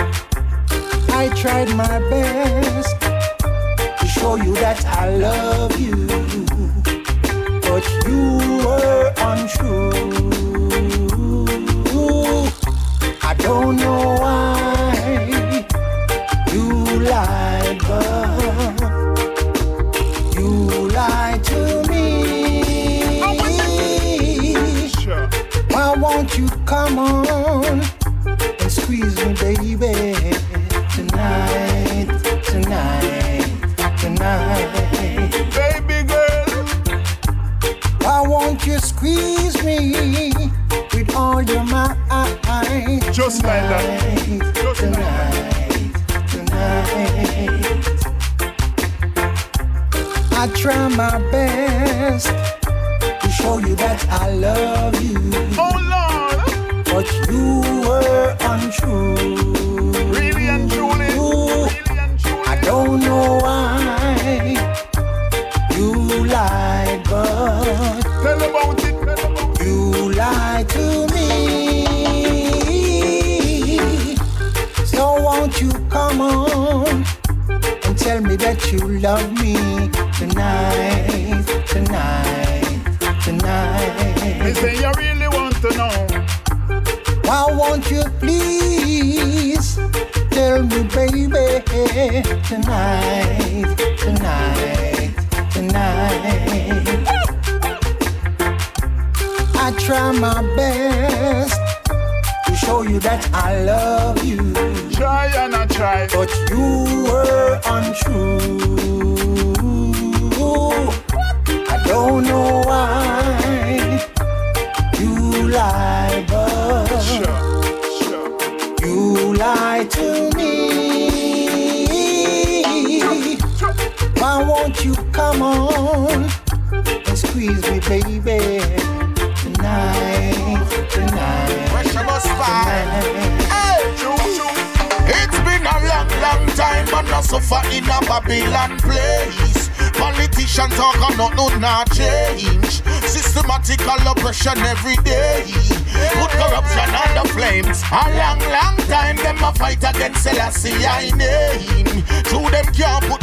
[1.13, 3.01] I tried my best
[4.01, 6.07] to show you that I love you,
[7.63, 10.40] but you were untrue.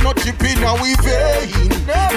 [0.08, 1.70] No chip in our vein.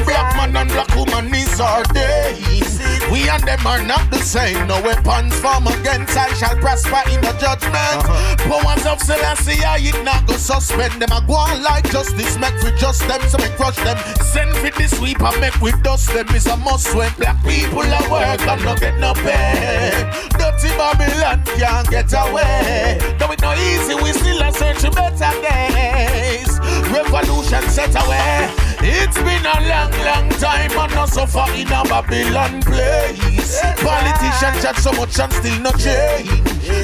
[0.05, 2.70] Black man and black woman is our days.
[3.11, 4.67] We and them are not the same.
[4.67, 8.01] No weapons form against I shall prosper in the judgment.
[8.07, 8.37] Uh-huh.
[8.47, 11.11] Powers of Selassie I it not go suspend them.
[11.13, 13.99] I go on like justice, make for just them, so make crush them.
[14.23, 16.29] Send for the sweep and make with dust them.
[16.35, 19.91] Is a must when black people at work and not get no pay.
[20.39, 22.99] Dirty Babylon can't get away.
[23.19, 26.59] Though it no easy, we still a search for better days.
[26.91, 28.70] Revolution set away.
[28.83, 33.61] It's been a long, long time and not so far in a Babylon place.
[33.77, 36.29] Politicians chat so much and still no change.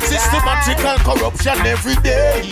[0.04, 2.44] Systematical corruption every day.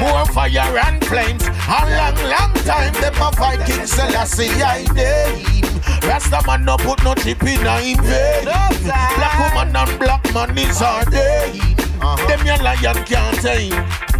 [0.00, 1.46] More fire and flames.
[1.46, 5.64] A long, long time them a fight King Selassie I name.
[6.02, 8.44] Rasta man no put no chip in a in vain.
[8.44, 11.60] Black woman and black man is our day.
[12.26, 14.13] Them your lion can't tame.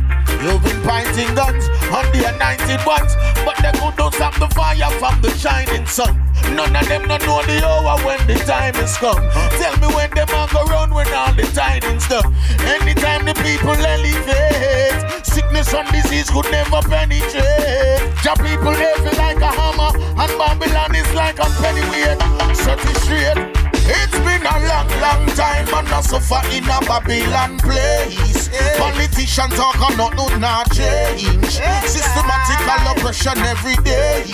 [0.45, 3.16] Been pointing guns on the anointed ones,
[3.49, 6.21] but they could not stop the fire from the shining sun.
[6.53, 9.25] None of them don't know the hour when the time has come.
[9.57, 12.29] Tell me when them a go run when all the tidings done.
[12.61, 18.05] Anytime the people elevate, sickness and disease could never penetrate.
[18.21, 22.21] The people they feel like a hammer, and Babylon is like a pennyweight.
[22.55, 23.64] Set it straight.
[23.86, 28.48] It's been a long, long time, but not so far in a Babylon place.
[28.78, 31.61] Politicians talk and nothing not change.
[31.85, 34.24] Systematical oppression every day.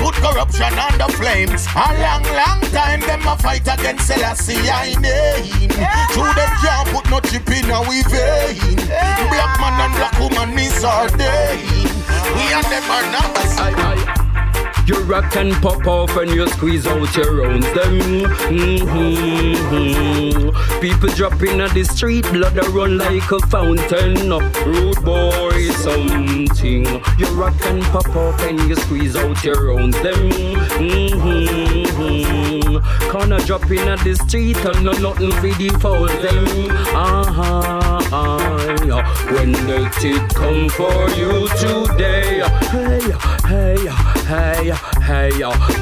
[0.00, 1.66] Put corruption on the flames.
[1.76, 5.68] A long, long time, them a fight against Selassie I name.
[6.12, 8.76] True, them can't put no chip in our vein.
[9.28, 11.60] Black man and black woman is our day.
[12.34, 14.27] We and them are not the same.
[14.88, 17.66] You rock and pop off and you squeeze out your rounds.
[17.74, 17.98] Them
[18.48, 20.48] mm-hmm.
[20.80, 24.14] people dropping at the street, blood a run like a fountain.
[24.64, 26.86] Rude boy, something.
[27.18, 30.00] You rock and pop off and you squeeze out your rounds.
[30.00, 32.37] Them mm-hmm.
[33.12, 36.46] Gonna drop in at the street and no nothing for the foul them.
[36.94, 38.68] Uh-huh, uh,
[39.32, 42.42] when the tick come for you today.
[42.70, 43.00] Hey,
[43.46, 43.88] hey,
[44.26, 44.72] hey,
[45.02, 45.30] hey,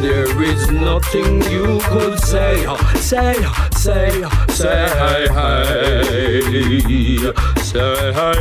[0.01, 2.67] there is nothing you could say.
[2.97, 3.35] Say,
[3.73, 6.87] say, say, hey, hey,
[7.77, 8.41] say, hey,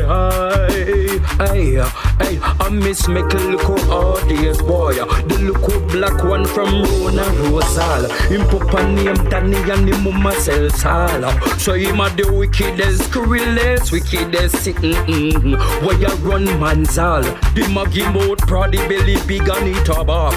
[0.70, 1.90] hey, hey, uh,
[2.20, 2.40] hey.
[2.42, 4.98] I miss make a look audience boy.
[5.02, 8.10] Uh, the look black one from Rona Rosal.
[8.30, 11.28] Him papa name Danny and him mama sell sala.
[11.28, 14.94] Uh, so him a the wickedest, cruelest, wickedest sitting.
[14.94, 15.86] Mm-hmm.
[15.86, 17.24] Where you run manzal.
[17.56, 20.36] The maggie mode, prody belly big and eat a bark.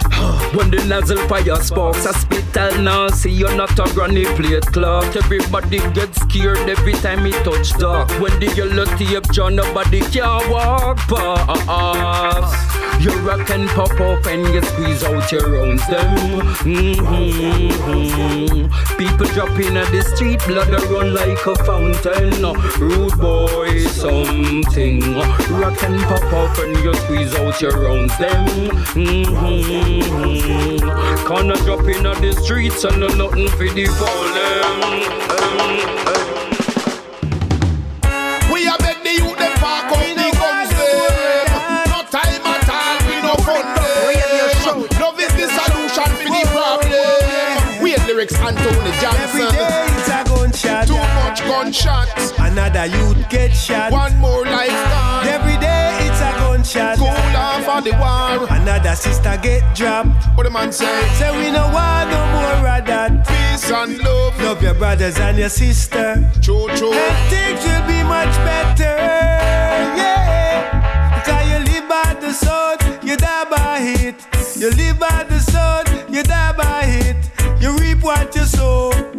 [0.54, 5.14] When the nozzle fire sparks, hospital now see you're not a granny plate clock.
[5.16, 8.10] Everybody gets scared every time he touch dark.
[8.20, 12.70] When the yellow tape John, nobody can walk past.
[13.00, 16.16] Your rock can pop off and you squeeze out your rounds them.
[16.66, 17.78] Mm-hmm.
[18.98, 22.42] People drop in at the street, blood run like a fountain.
[22.78, 25.14] Rude boy, something.
[25.14, 28.46] Rock can pop off and you squeeze out your rounds them.
[28.98, 30.09] Mm-hmm.
[30.10, 34.24] Kinda drop in at the streets and no nothing for the fall
[38.52, 41.46] We are beg the youth them park up the guns them.
[41.86, 44.26] No time at all, we no fun eh.
[44.66, 44.82] them.
[45.00, 47.82] Love is the solution for the problem.
[47.82, 49.46] We lyrics Anthony Johnson.
[49.46, 50.86] Every day it's a gunshot.
[50.88, 52.32] Too much gunshots.
[52.38, 53.92] Another youth get shot.
[53.92, 55.28] One more life gone.
[55.28, 55.59] Every day it's a
[56.60, 56.98] gunshot.
[56.98, 58.46] Cool off of the war.
[58.50, 60.08] Another sister get dropped.
[60.36, 60.86] What the man say?
[61.14, 63.26] Say we no want no more of that.
[63.26, 64.40] Peace and love.
[64.42, 66.30] Love your brothers and your sister.
[66.42, 66.92] True, true.
[66.92, 68.96] And things will be much better.
[69.96, 71.14] Yeah.
[71.16, 74.16] Because you live by the sword, you die by it.
[74.56, 77.16] You live by the sword, you die by it.
[77.62, 79.09] You reap what you sow.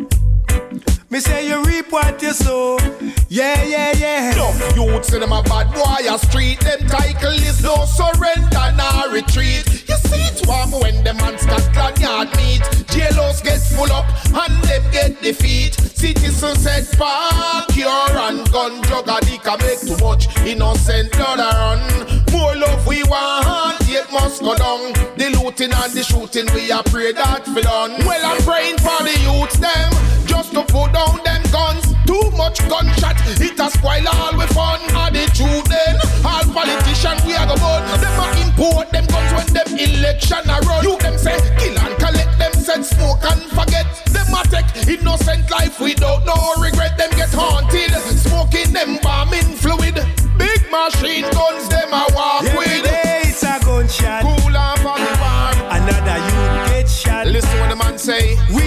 [1.11, 2.79] Me say you reap what you sow.
[3.27, 4.33] Yeah, yeah, yeah.
[4.33, 4.47] No
[4.81, 6.61] youths in them a bad boy a street.
[6.61, 9.67] Them title is no surrender nor retreat.
[9.89, 12.61] You see it warm when the on Scotland Yard meet.
[12.87, 15.73] Jailhouse get full up and them get defeat.
[15.73, 22.23] Citizens said park your and gun drug addict can make too much innocent blood run.
[22.31, 24.93] More love we want, it must go down.
[25.17, 27.99] The looting and the shooting we a pray that for done.
[28.05, 30.00] Well I'm praying for the youths them
[30.41, 31.85] just to put down them guns.
[32.09, 34.81] Too much gunshot, it a spoil all we fun.
[34.97, 35.95] Are truth then?
[36.25, 37.83] All politicians we a go burn.
[38.01, 40.83] Them a import them guns when them election a run.
[40.83, 43.85] You them say kill and collect them said smoke and forget.
[44.09, 46.97] Them a take innocent life without no regret.
[46.97, 49.95] Them get haunted, smoking them bombing fluid.
[50.41, 52.83] Big machine guns them a walk Every with.
[52.83, 54.23] day it's a gunshot.
[54.23, 55.53] Cool off on the war.
[55.69, 57.27] Another youth get shot.
[57.27, 58.35] Listen what the man say.
[58.53, 58.60] We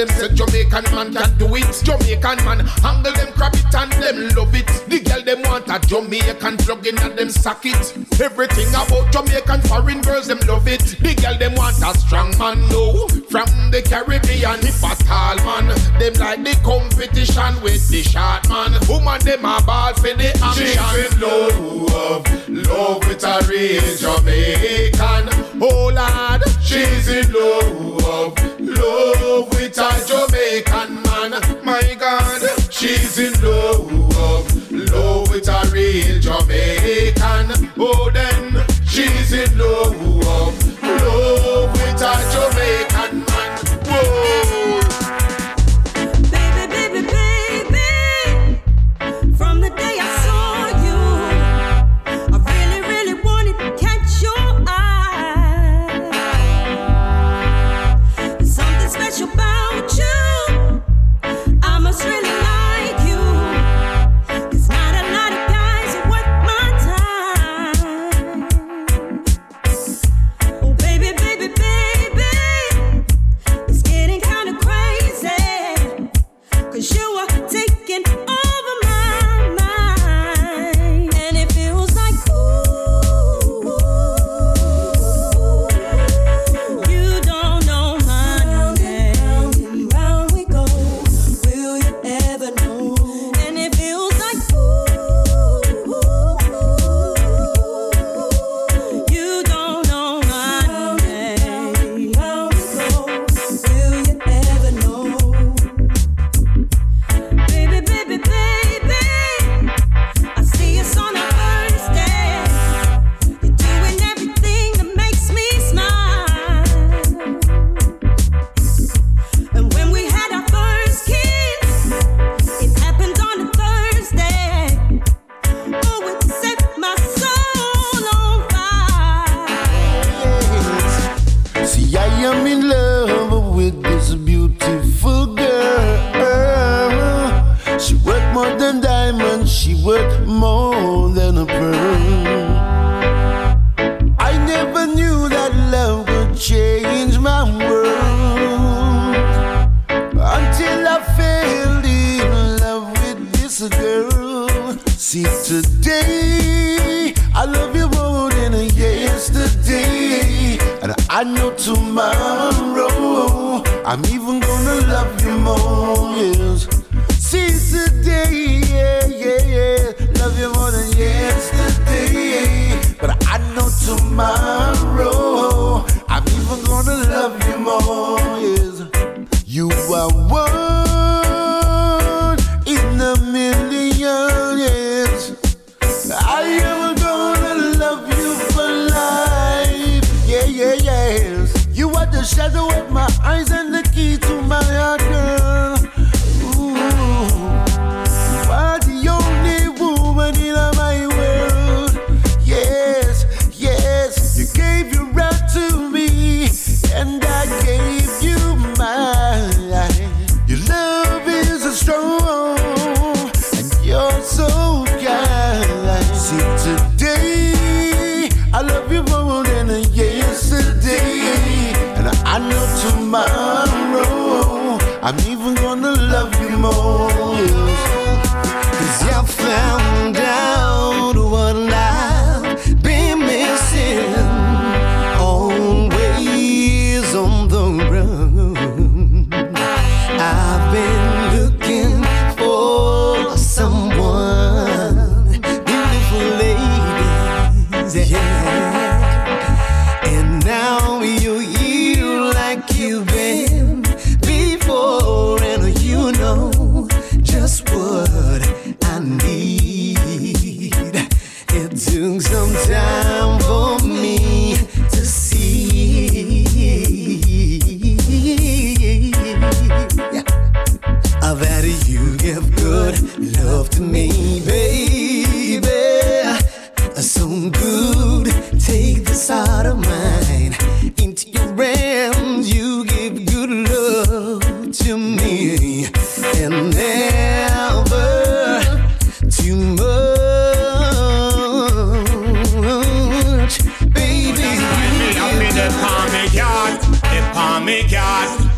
[0.00, 1.68] them said Jamaican man can do it.
[1.84, 4.66] Jamaican man handle them crap it and them love it.
[4.88, 7.76] The girl them want a Jamaican plug in and them sock it.
[8.18, 10.80] Everything about Jamaican foreign girls them love it.
[10.80, 14.60] The girl them want a strong man no from the Caribbean.
[14.64, 15.68] If a tall man,
[16.00, 18.72] them like the competition with the short man.
[18.88, 20.64] Woman them a ball for the action.
[20.64, 25.28] She's in love, love with a real Jamaican.
[25.60, 31.64] Oh lad, she's in love, love with a Jamaican man.
[31.64, 33.90] My God, she's in love,
[34.70, 37.70] love with a real Jamaican.
[37.78, 40.00] Oh then, she's in love,
[40.82, 41.59] love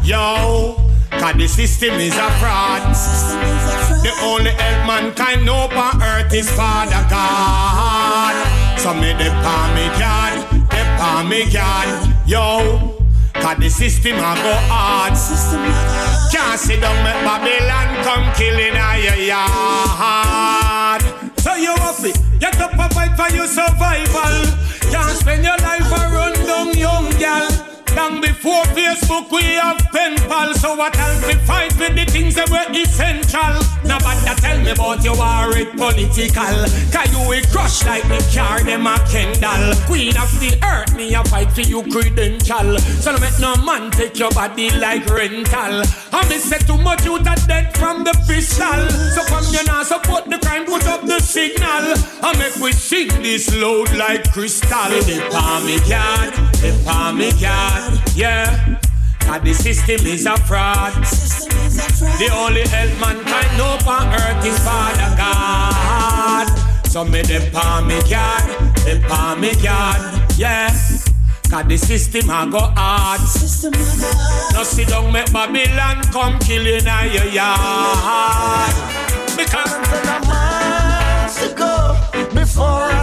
[0.04, 0.76] yo.
[1.10, 2.82] Cause the system is a fraud.
[4.02, 8.34] The only help mankind know on earth is Father God.
[8.78, 12.98] So me the palm me yard, the palm me yard, yo.
[13.34, 15.14] Cause the system a go hard.
[16.32, 21.02] Can't sit down make Babylon come killing a your yard.
[21.38, 24.46] So you have it, get up and fight for your survival.
[24.90, 27.71] Can't spend your life a run down young gal.
[27.96, 30.54] Long before Facebook we have pen pal.
[30.54, 33.54] So what else we fight with the things that were essential.
[33.84, 36.56] Nobody tell me about you are it political.
[36.90, 39.74] Cause you will crush like me car them a Kendall.
[39.86, 42.78] Queen of the earth me a fight for you credential.
[42.78, 45.84] So no make no man take your body like rental.
[46.12, 48.88] I me say too much you that dead from the pistol.
[49.12, 51.94] So come you now support the crime put up the signal.
[52.22, 54.90] I make we sing this loud like crystal.
[55.04, 56.32] The palm me yard,
[56.62, 57.30] the palm me
[57.90, 58.80] yard yeah.
[59.20, 60.92] Cause the system is a fraud.
[62.18, 66.48] The only help mankind know on earth is Father God.
[66.88, 68.42] So me them palm me yard,
[68.84, 70.02] them palm me yard,
[70.36, 70.68] yeah.
[71.48, 73.20] Cause the system a go hard.
[74.54, 78.74] No sit down make Babylon come kill you now your yard.
[79.36, 79.72] Because
[80.28, 81.96] miles to go
[82.34, 83.01] before I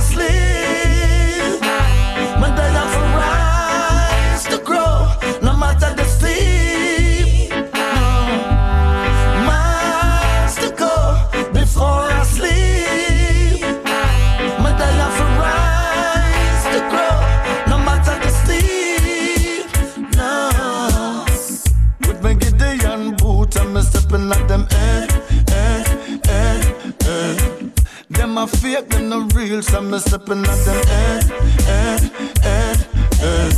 [28.39, 31.19] a fake, them no real, so me stepping at them eh,
[31.67, 32.09] eh,
[32.43, 32.75] eh,
[33.21, 33.51] eh.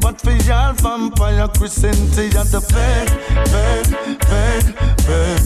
[0.00, 3.08] But for y'all vampire, Christianity at the bed,
[3.52, 3.86] bed,
[4.30, 4.64] bed,
[5.06, 5.40] bed.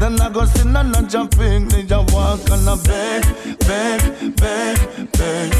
[0.00, 3.22] Then I go sin and I jumping, then I walk on a bed,
[3.60, 5.54] bed, bed, bed.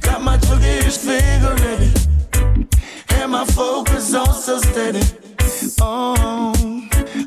[0.00, 1.92] Got my Turkish figure ready,
[3.10, 5.02] and my focus on so steady.
[5.80, 6.52] Oh,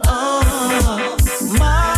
[0.04, 1.18] oh,
[1.58, 1.97] miles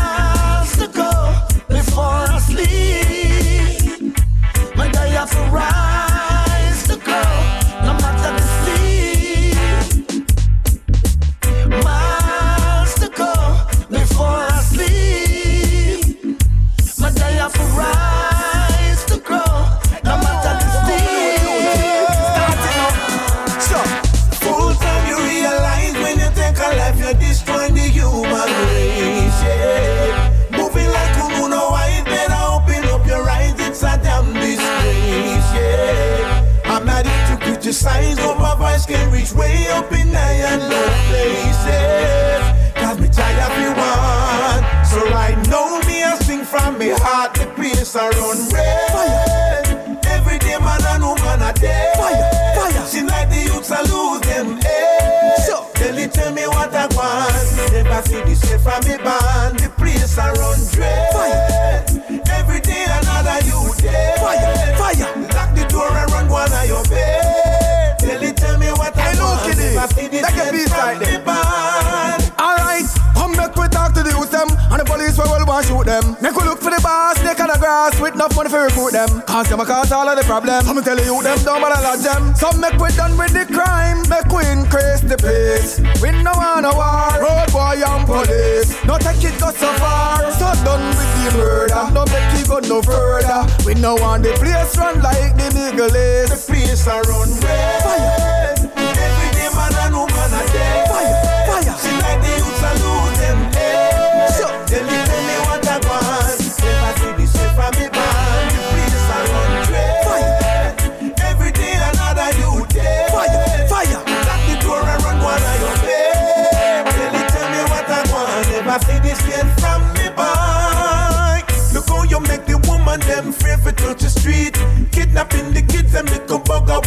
[57.99, 59.59] Never see this shit from me band.
[59.59, 61.11] The place I run dread.
[61.11, 61.83] Fire.
[62.31, 64.15] Every day another you day.
[64.15, 65.27] Fire, fire.
[65.35, 67.99] Lock the door and run one of your bed.
[67.99, 69.51] Tell it, tell me what I want.
[69.51, 72.31] Never see this shit from me band.
[72.39, 72.87] Alright,
[73.19, 75.83] come back we talk to the youth them And the police we will want shoot
[75.83, 77.18] them Make we look for the boss,
[77.49, 79.21] on the grass With enough money for recruit them.
[79.23, 82.35] Cause them cause all of the problems I'ma tell you them don't bother lodge them.
[82.35, 86.65] So make we done with the crime Make we increase the pace We no want
[86.65, 88.69] a war Road boy and police.
[88.85, 91.83] No take it go so far So done with the murder.
[91.93, 93.45] No make it go no further.
[93.65, 97.83] We no want the place run like the nigga is The place run red.
[97.83, 98.58] Fire.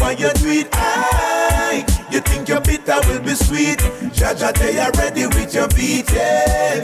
[0.02, 0.68] While you do it.
[0.72, 3.78] Aye, you think your bitter will be sweet.
[4.12, 6.10] Jah Jah, they are ready with your beatings.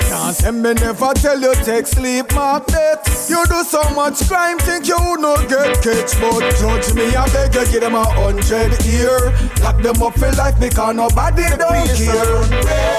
[0.07, 3.03] Can't tell me never tell you take sleep, my bet.
[3.29, 6.15] You do so much crime, think you no get catch.
[6.21, 9.19] But judge me, I beg you, give them a hundred year.
[9.63, 12.43] Lock them up for life because nobody don't care.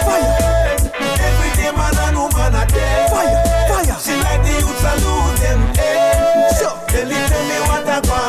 [0.06, 0.36] Fire,
[1.26, 3.08] Every day man and woman a day.
[3.10, 3.40] fire,
[3.72, 3.98] fire.
[4.04, 5.60] She like the youths a lose them.
[5.76, 6.50] Hey.
[6.60, 6.70] So.
[6.90, 8.29] Tell me what I want.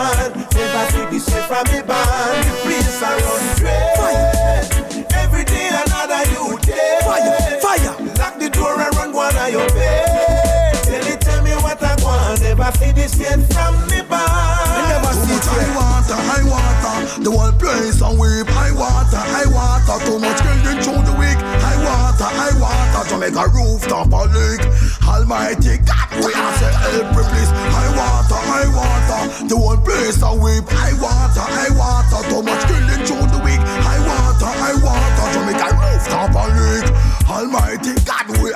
[1.11, 2.47] Never see from me band.
[2.47, 3.97] The place I run dread.
[3.99, 5.07] Fire.
[5.19, 6.99] Every day another you day.
[7.03, 7.95] Fire, fire.
[8.15, 10.75] Lock the door and run one of your bed.
[10.85, 12.41] Tell me, tell me what I want.
[12.43, 14.87] Never see this shit from me band.
[14.87, 17.23] Never Too see much it high water, high water.
[17.23, 18.47] The whole place and weep.
[18.47, 19.99] High water, high water.
[20.07, 21.39] Too much building through the week.
[21.59, 22.60] High water, high water.
[23.21, 24.65] Make a rooftop a leak.
[25.05, 27.53] Almighty God, we have to help replace.
[27.69, 29.45] High water, high water.
[29.45, 30.65] The whole place and weep.
[30.65, 32.25] High water, high water.
[32.33, 33.61] Too much building through the week.
[33.61, 35.27] High water, high water.
[35.37, 36.89] To make a rooftop a leak.
[37.29, 38.00] Almighty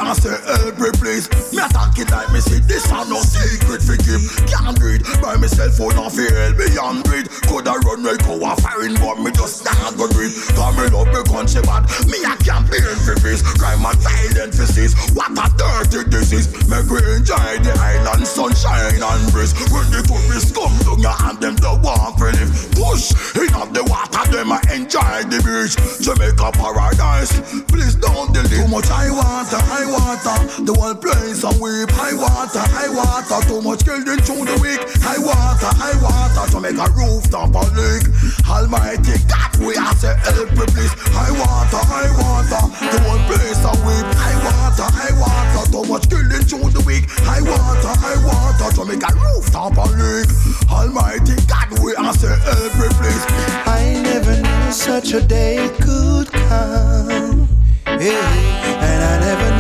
[0.05, 1.33] We have to help replace.
[1.49, 4.21] Me a talk it like me see this and no secret for give.
[4.45, 7.25] Can't breathe by myself phone off the hell beyond breathe.
[7.49, 10.37] Coulda run like go a firing, but me just not go breathe.
[10.53, 11.89] Cause me love me country bad.
[12.05, 13.41] Me a campaign for peace.
[13.57, 14.93] Crime and violence for cease.
[15.17, 16.53] What a dirty disease.
[16.69, 19.57] Make we enjoy the island sunshine and breeze.
[19.73, 22.53] When the tourists come down your hand, them the want for live.
[22.77, 25.81] Push in up the water, them a enjoy the beach.
[26.05, 27.41] Jamaica paradise.
[27.73, 28.61] Please don't delete.
[28.61, 30.37] Too much high water, high water.
[30.67, 31.91] The whole place a weep.
[31.95, 33.39] High water, high water.
[33.47, 34.83] Too much killing through the week.
[34.99, 36.45] High water, high water.
[36.53, 38.05] To make a rooftop a leak.
[38.45, 40.95] Almighty God, we have to help me please.
[41.15, 42.63] High water, high water.
[42.91, 44.07] The whole place a weep.
[44.19, 45.63] High water, high water.
[45.71, 47.07] Too much killing through the week.
[47.23, 48.69] High water, high water.
[48.75, 50.29] To make a rooftop a leak.
[50.71, 53.25] Almighty God, we have to help me please.
[53.67, 57.49] I never knew such a day could come.
[57.87, 58.75] Yeah.
[58.85, 59.54] And I never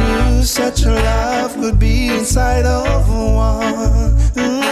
[0.45, 4.15] such a love could be inside of one.
[4.35, 4.63] Mm.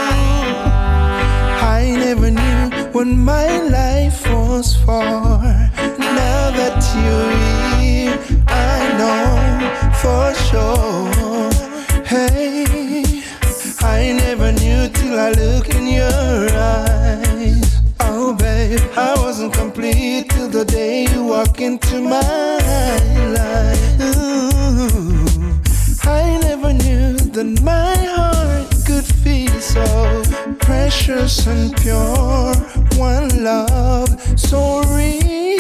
[1.63, 5.03] I never knew what my life was for.
[5.99, 7.33] Now that you're
[7.81, 8.19] here,
[8.49, 9.25] I know
[10.03, 11.51] for sure.
[12.05, 13.23] Hey,
[13.81, 17.81] I never knew till I look in your eyes.
[18.01, 22.21] Oh, babe, I wasn't complete till the day you walk into my
[23.39, 24.01] life.
[24.17, 25.22] Ooh,
[26.05, 30.23] I never knew that my heart could feel so
[30.59, 32.55] precious and pure.
[32.99, 35.52] One love so real.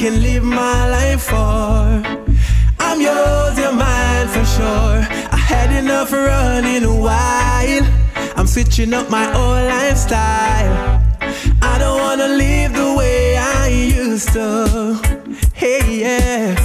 [0.00, 1.36] Can live my life for.
[2.78, 4.96] I'm yours, you're mine for sure.
[5.36, 7.86] I had enough running a while.
[8.34, 11.04] I'm switching up my old lifestyle.
[11.60, 14.98] I don't wanna live the way I used to.
[15.52, 16.56] Hey, yeah.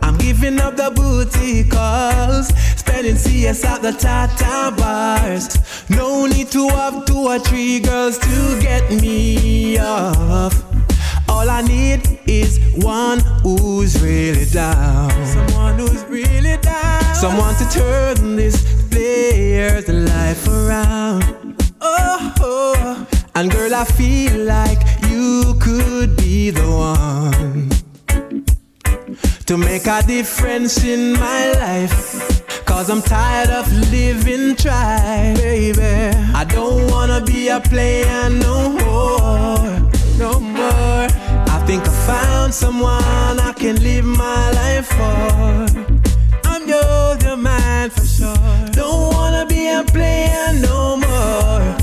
[0.00, 2.48] I'm giving up the booty calls.
[2.78, 3.16] spending
[3.46, 5.46] us at the Tata bars.
[5.90, 10.67] No need to have two or three girls to get me off.
[11.28, 15.10] All I need is one who's really down.
[15.26, 17.14] Someone who's really down.
[17.14, 21.24] Someone to turn this player's life around.
[21.80, 23.06] Oh, oh.
[23.34, 27.70] and girl, I feel like you could be the one
[29.46, 32.38] to make a difference in my life.
[32.66, 35.82] Cause I'm tired of living try, baby.
[36.34, 39.77] I don't wanna be a player no more,
[40.18, 41.06] no more.
[41.54, 45.66] I think I found someone I can live my life for.
[46.44, 48.34] I'm yours, your man for sure.
[48.72, 51.76] Don't wanna be a player no more,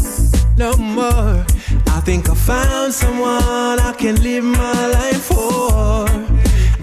[0.58, 1.46] no more.
[1.88, 6.06] I think I found someone I can live my life for.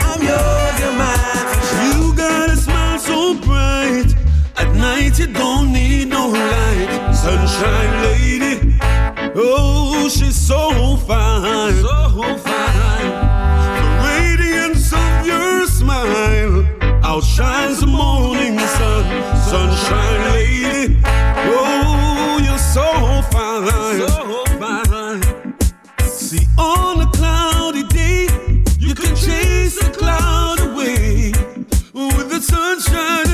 [0.07, 1.85] I'm yours, your man for sure.
[1.93, 4.15] You got a smile so bright.
[4.57, 7.15] At night you don't need no light.
[7.15, 9.02] Sunshine lady.
[9.35, 11.75] Oh, she's so fine.
[11.75, 13.11] So fine.
[13.79, 16.67] The radiance of your smile
[17.05, 19.05] outshines the morning sun.
[19.43, 21.01] Sunshine lady.
[21.05, 24.09] Oh, you're so fine.
[24.09, 25.23] So fine.
[26.07, 28.29] See, on a cloudy day,
[28.79, 31.33] you can chase the cloud away
[31.95, 33.32] with the sunshine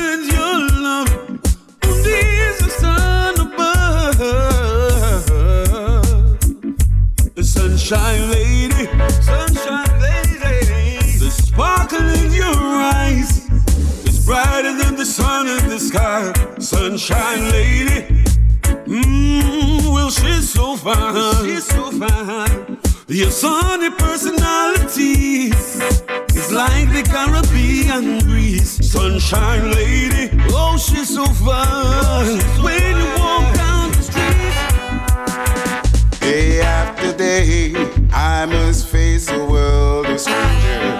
[7.89, 8.85] sunshine lady,
[9.19, 11.17] sunshine lady.
[11.17, 13.49] The sparkle in your eyes
[14.05, 16.31] is brighter than the sun in the sky.
[16.59, 18.23] Sunshine lady.
[18.85, 21.45] Mmm, well, she's so fine.
[21.45, 22.77] She's so fine.
[23.07, 28.87] Your sunny personality is like the Caribbean breeze.
[28.87, 32.37] Sunshine lady, oh, she's so fine.
[32.63, 34.59] When you walk down the street,
[36.21, 36.88] Day after
[37.19, 37.73] day,
[38.13, 40.98] I must face a world of strangers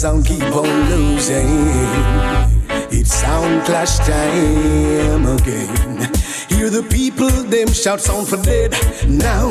[0.00, 1.68] sound keep on losing.
[2.90, 6.10] It's sound clash time again.
[6.48, 8.72] Hear the people, them shout sound for dead.
[9.06, 9.48] Now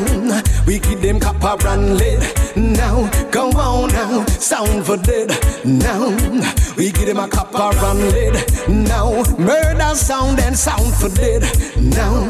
[0.65, 2.21] we give them copper and lead.
[2.55, 5.29] Now come on now, sound for dead.
[5.63, 6.09] Now
[6.75, 8.33] we give them a copper and lead.
[8.67, 11.43] Now murder sound and sound for dead.
[11.77, 12.27] Now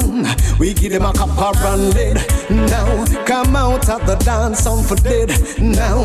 [0.60, 2.18] we give them a copper and lead.
[2.50, 5.30] Now come out of the dance sound for dead.
[5.62, 6.04] Now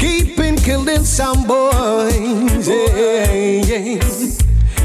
[0.00, 2.66] keeping killing some boys.
[2.66, 4.00] Yeah, yeah.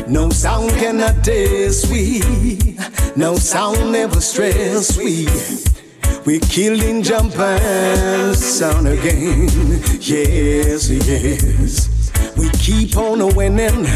[0.07, 2.77] No sound cannot taste sweet.
[3.15, 5.31] No sound never stress sweet.
[6.25, 9.47] We killing jumpers sound again.
[10.01, 11.89] Yes, yes.
[12.37, 13.87] We keep on winning.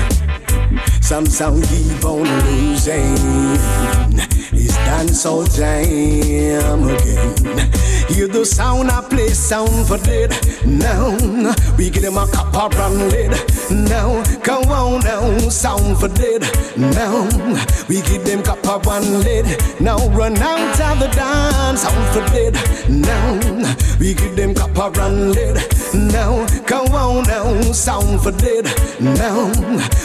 [1.02, 3.16] Some sound keep on losing.
[4.52, 7.72] It's dance all time again.
[8.10, 10.32] Hear the sound I play, sound for dead.
[10.66, 11.16] Now
[11.78, 13.32] we give them a copper and lead.
[13.72, 16.42] Now come on now, sound for dead.
[16.76, 17.24] Now
[17.88, 19.46] we give them copper and lead.
[19.80, 22.56] Now run out of the dance, sound for dead.
[22.90, 23.40] Now
[24.00, 25.58] we give them copper and lead.
[25.94, 28.66] Now come on now, sound for dead.
[29.00, 29.52] Now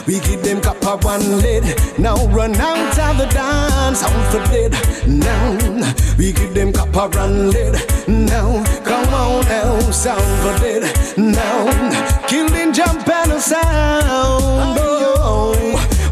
[0.06, 1.64] we give them copper and lead.
[1.98, 4.72] Now run out of the dance, sound for dead.
[5.08, 7.74] Now we give them copper and lead.
[8.08, 10.82] Now come on now, sound for dead.
[11.16, 14.04] Now killing jump and a sound.
[14.08, 14.93] Oh.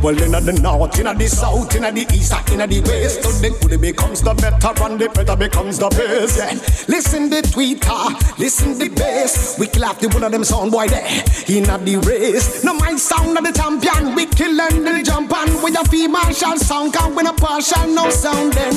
[0.02, 3.50] Well, in the north, in the south, in the east, in the west, so the
[3.60, 6.38] good becomes the better and the better becomes the best.
[6.38, 6.50] Yeah.
[6.88, 9.56] Listen the tweeter, listen the bass.
[9.60, 11.06] We clap the one of them sound boy there
[11.46, 12.64] in the race.
[12.64, 16.32] No my sound of the champion, we kill and the jump and with a female
[16.32, 18.74] sound can win a partial no sound then.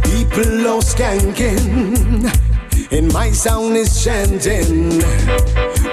[0.00, 2.49] People are skanking.
[2.92, 4.98] And my sound is chanting.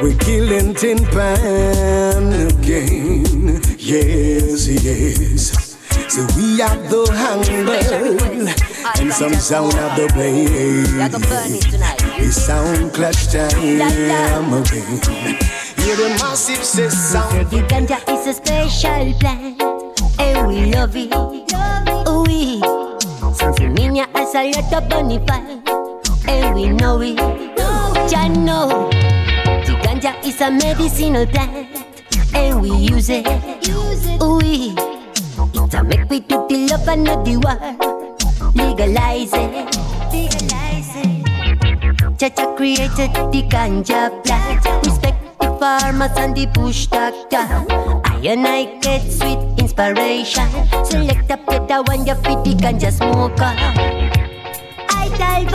[0.02, 3.62] We're killing Tin Pan again.
[3.78, 5.78] Yes, yes.
[6.10, 8.50] So we have the hunger
[9.00, 10.88] and some sound of the blade.
[12.18, 15.38] The sound clash time again.
[15.78, 17.50] Hear the massive sound.
[17.52, 19.62] The ganja is a special plant,
[20.20, 21.14] and we love it.
[22.08, 22.60] Oui,
[23.36, 25.67] since Minya has a lot of bonfire
[26.28, 27.18] and we know it.
[28.10, 28.90] Jah know
[29.66, 31.68] the ganja is a medicinal plant,
[32.34, 33.26] and we use it.
[34.20, 34.76] We
[35.54, 37.58] it a make we do the love and not the war.
[38.54, 39.76] Legalize it.
[40.12, 42.18] Legalize it.
[42.18, 44.66] Jah created the ganja plant.
[44.86, 47.46] Respect the farmers and the bush doctor.
[48.06, 50.48] I and I get sweet inspiration.
[50.86, 54.27] Select a better one, you fit the ganja smoker.
[55.20, 55.54] I dive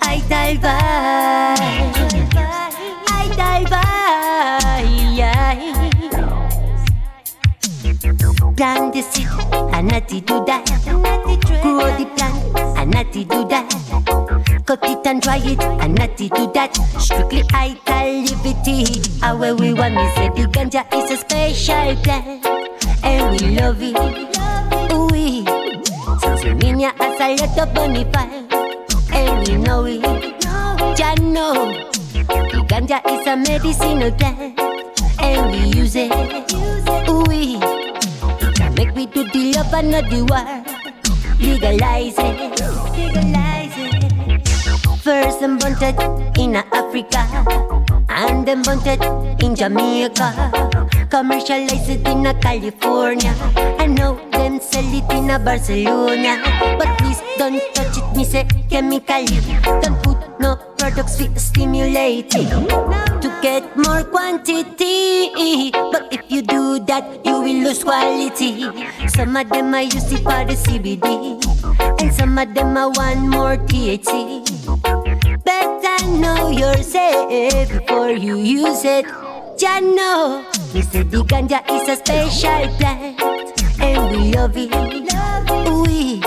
[0.00, 0.64] I dive
[3.08, 3.70] I dive
[8.56, 9.26] Plant the seed,
[9.74, 10.64] and natty do that.
[11.62, 13.68] Grow the plant, and natty do that.
[14.64, 16.74] Cut it and dry it, and natty do that.
[16.98, 19.02] Strictly activity.
[19.22, 22.46] Our we want me say the ganja is a special plant,
[23.04, 24.35] and we love it.
[26.46, 28.46] We Minya has a lot of bonfire,
[29.10, 30.00] and we know it.
[30.96, 31.74] Jah know
[32.30, 34.54] the ganja is a medicinal plant,
[35.18, 36.06] and we use it.
[37.26, 37.58] We
[38.78, 40.46] make we do the love and not the war.
[41.42, 42.38] Legalize it.
[42.94, 44.48] Legalize it.
[45.02, 45.98] First them bunted
[46.38, 47.26] in Africa,
[48.08, 49.02] and them bunted
[49.42, 50.52] in Jamaica.
[51.10, 53.34] Commercialize it in a California.
[53.78, 56.42] I know them sell it in a Barcelona.
[56.78, 59.38] But please don't touch it, me say chemically.
[59.82, 65.70] Don't put no products fit stimulate to get more quantity.
[65.70, 68.66] But if you do that, you will lose quality.
[69.08, 71.38] Some of them are use it for the CBD,
[72.02, 74.44] and some of them are want more THC.
[75.44, 79.06] Better know yourself before you use it.
[79.58, 83.20] Jah know, we say the ganja is a special plant,
[83.80, 84.70] and we love it.
[85.80, 86.20] We,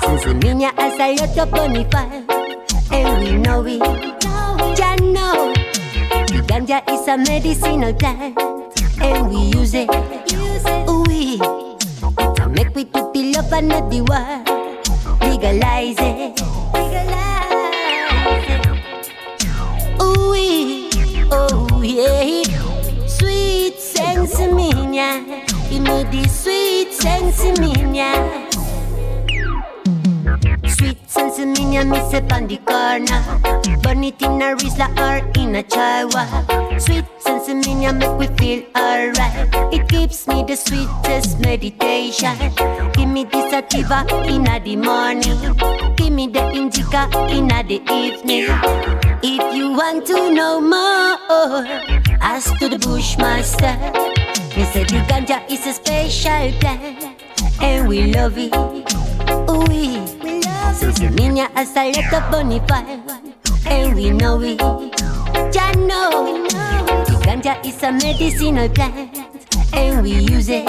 [0.00, 2.24] since the minya has a lot of bonfire,
[2.92, 3.80] and we know it.
[4.76, 5.54] Jah know,
[6.28, 8.38] the ganja is a medicinal plant,
[9.00, 9.88] and we use it.
[11.08, 14.44] We, to make we do the love and not the war.
[15.28, 16.40] Legalize it.
[19.98, 20.90] Oui,
[21.30, 22.49] oh yeah.
[24.10, 25.22] Sweet sensimilia,
[25.70, 28.49] give me the sweet sensimilia.
[30.80, 33.20] Sweet sensimilia, me say on the corner.
[33.82, 36.78] Burn it in a Rizla or in a Chihuahua.
[36.78, 39.74] Sweet sensimilia make we feel alright.
[39.74, 42.34] It gives me the sweetest meditation.
[42.94, 45.36] Give me the sativa in the morning.
[45.96, 48.46] Give me the indica in the evening.
[49.22, 51.66] If you want to know more,
[52.22, 53.76] ask to the Bushmaster.
[54.56, 57.20] He said the ganja is a special plant,
[57.60, 58.54] and we love it.
[59.68, 60.39] We,
[60.74, 63.00] since the minya has a lot of bonfire,
[63.66, 64.58] and we know it.
[65.52, 66.46] Jah know,
[67.26, 69.18] ganja is a medicinal plant,
[69.72, 70.66] and we use it.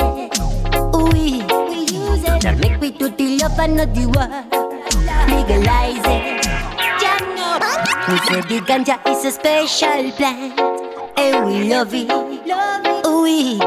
[1.13, 1.45] We,
[1.85, 4.29] use it to make we do the love and not the war.
[5.29, 6.43] Legalize it.
[6.99, 7.59] Jah know,
[8.09, 10.59] we say the ganja is a special plant,
[11.17, 12.09] and we love it.
[13.05, 13.59] We,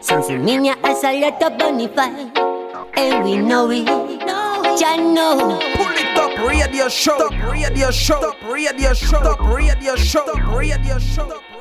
[0.00, 2.30] since minya has a lot of bonfire,
[2.96, 4.11] and we know it.
[4.72, 7.28] Know, pull it up, radio show.
[7.46, 8.32] Radio show.
[8.42, 9.36] Radio show.
[9.42, 10.24] Radio show.
[10.34, 11.34] Radio show.
[11.36, 11.51] Radio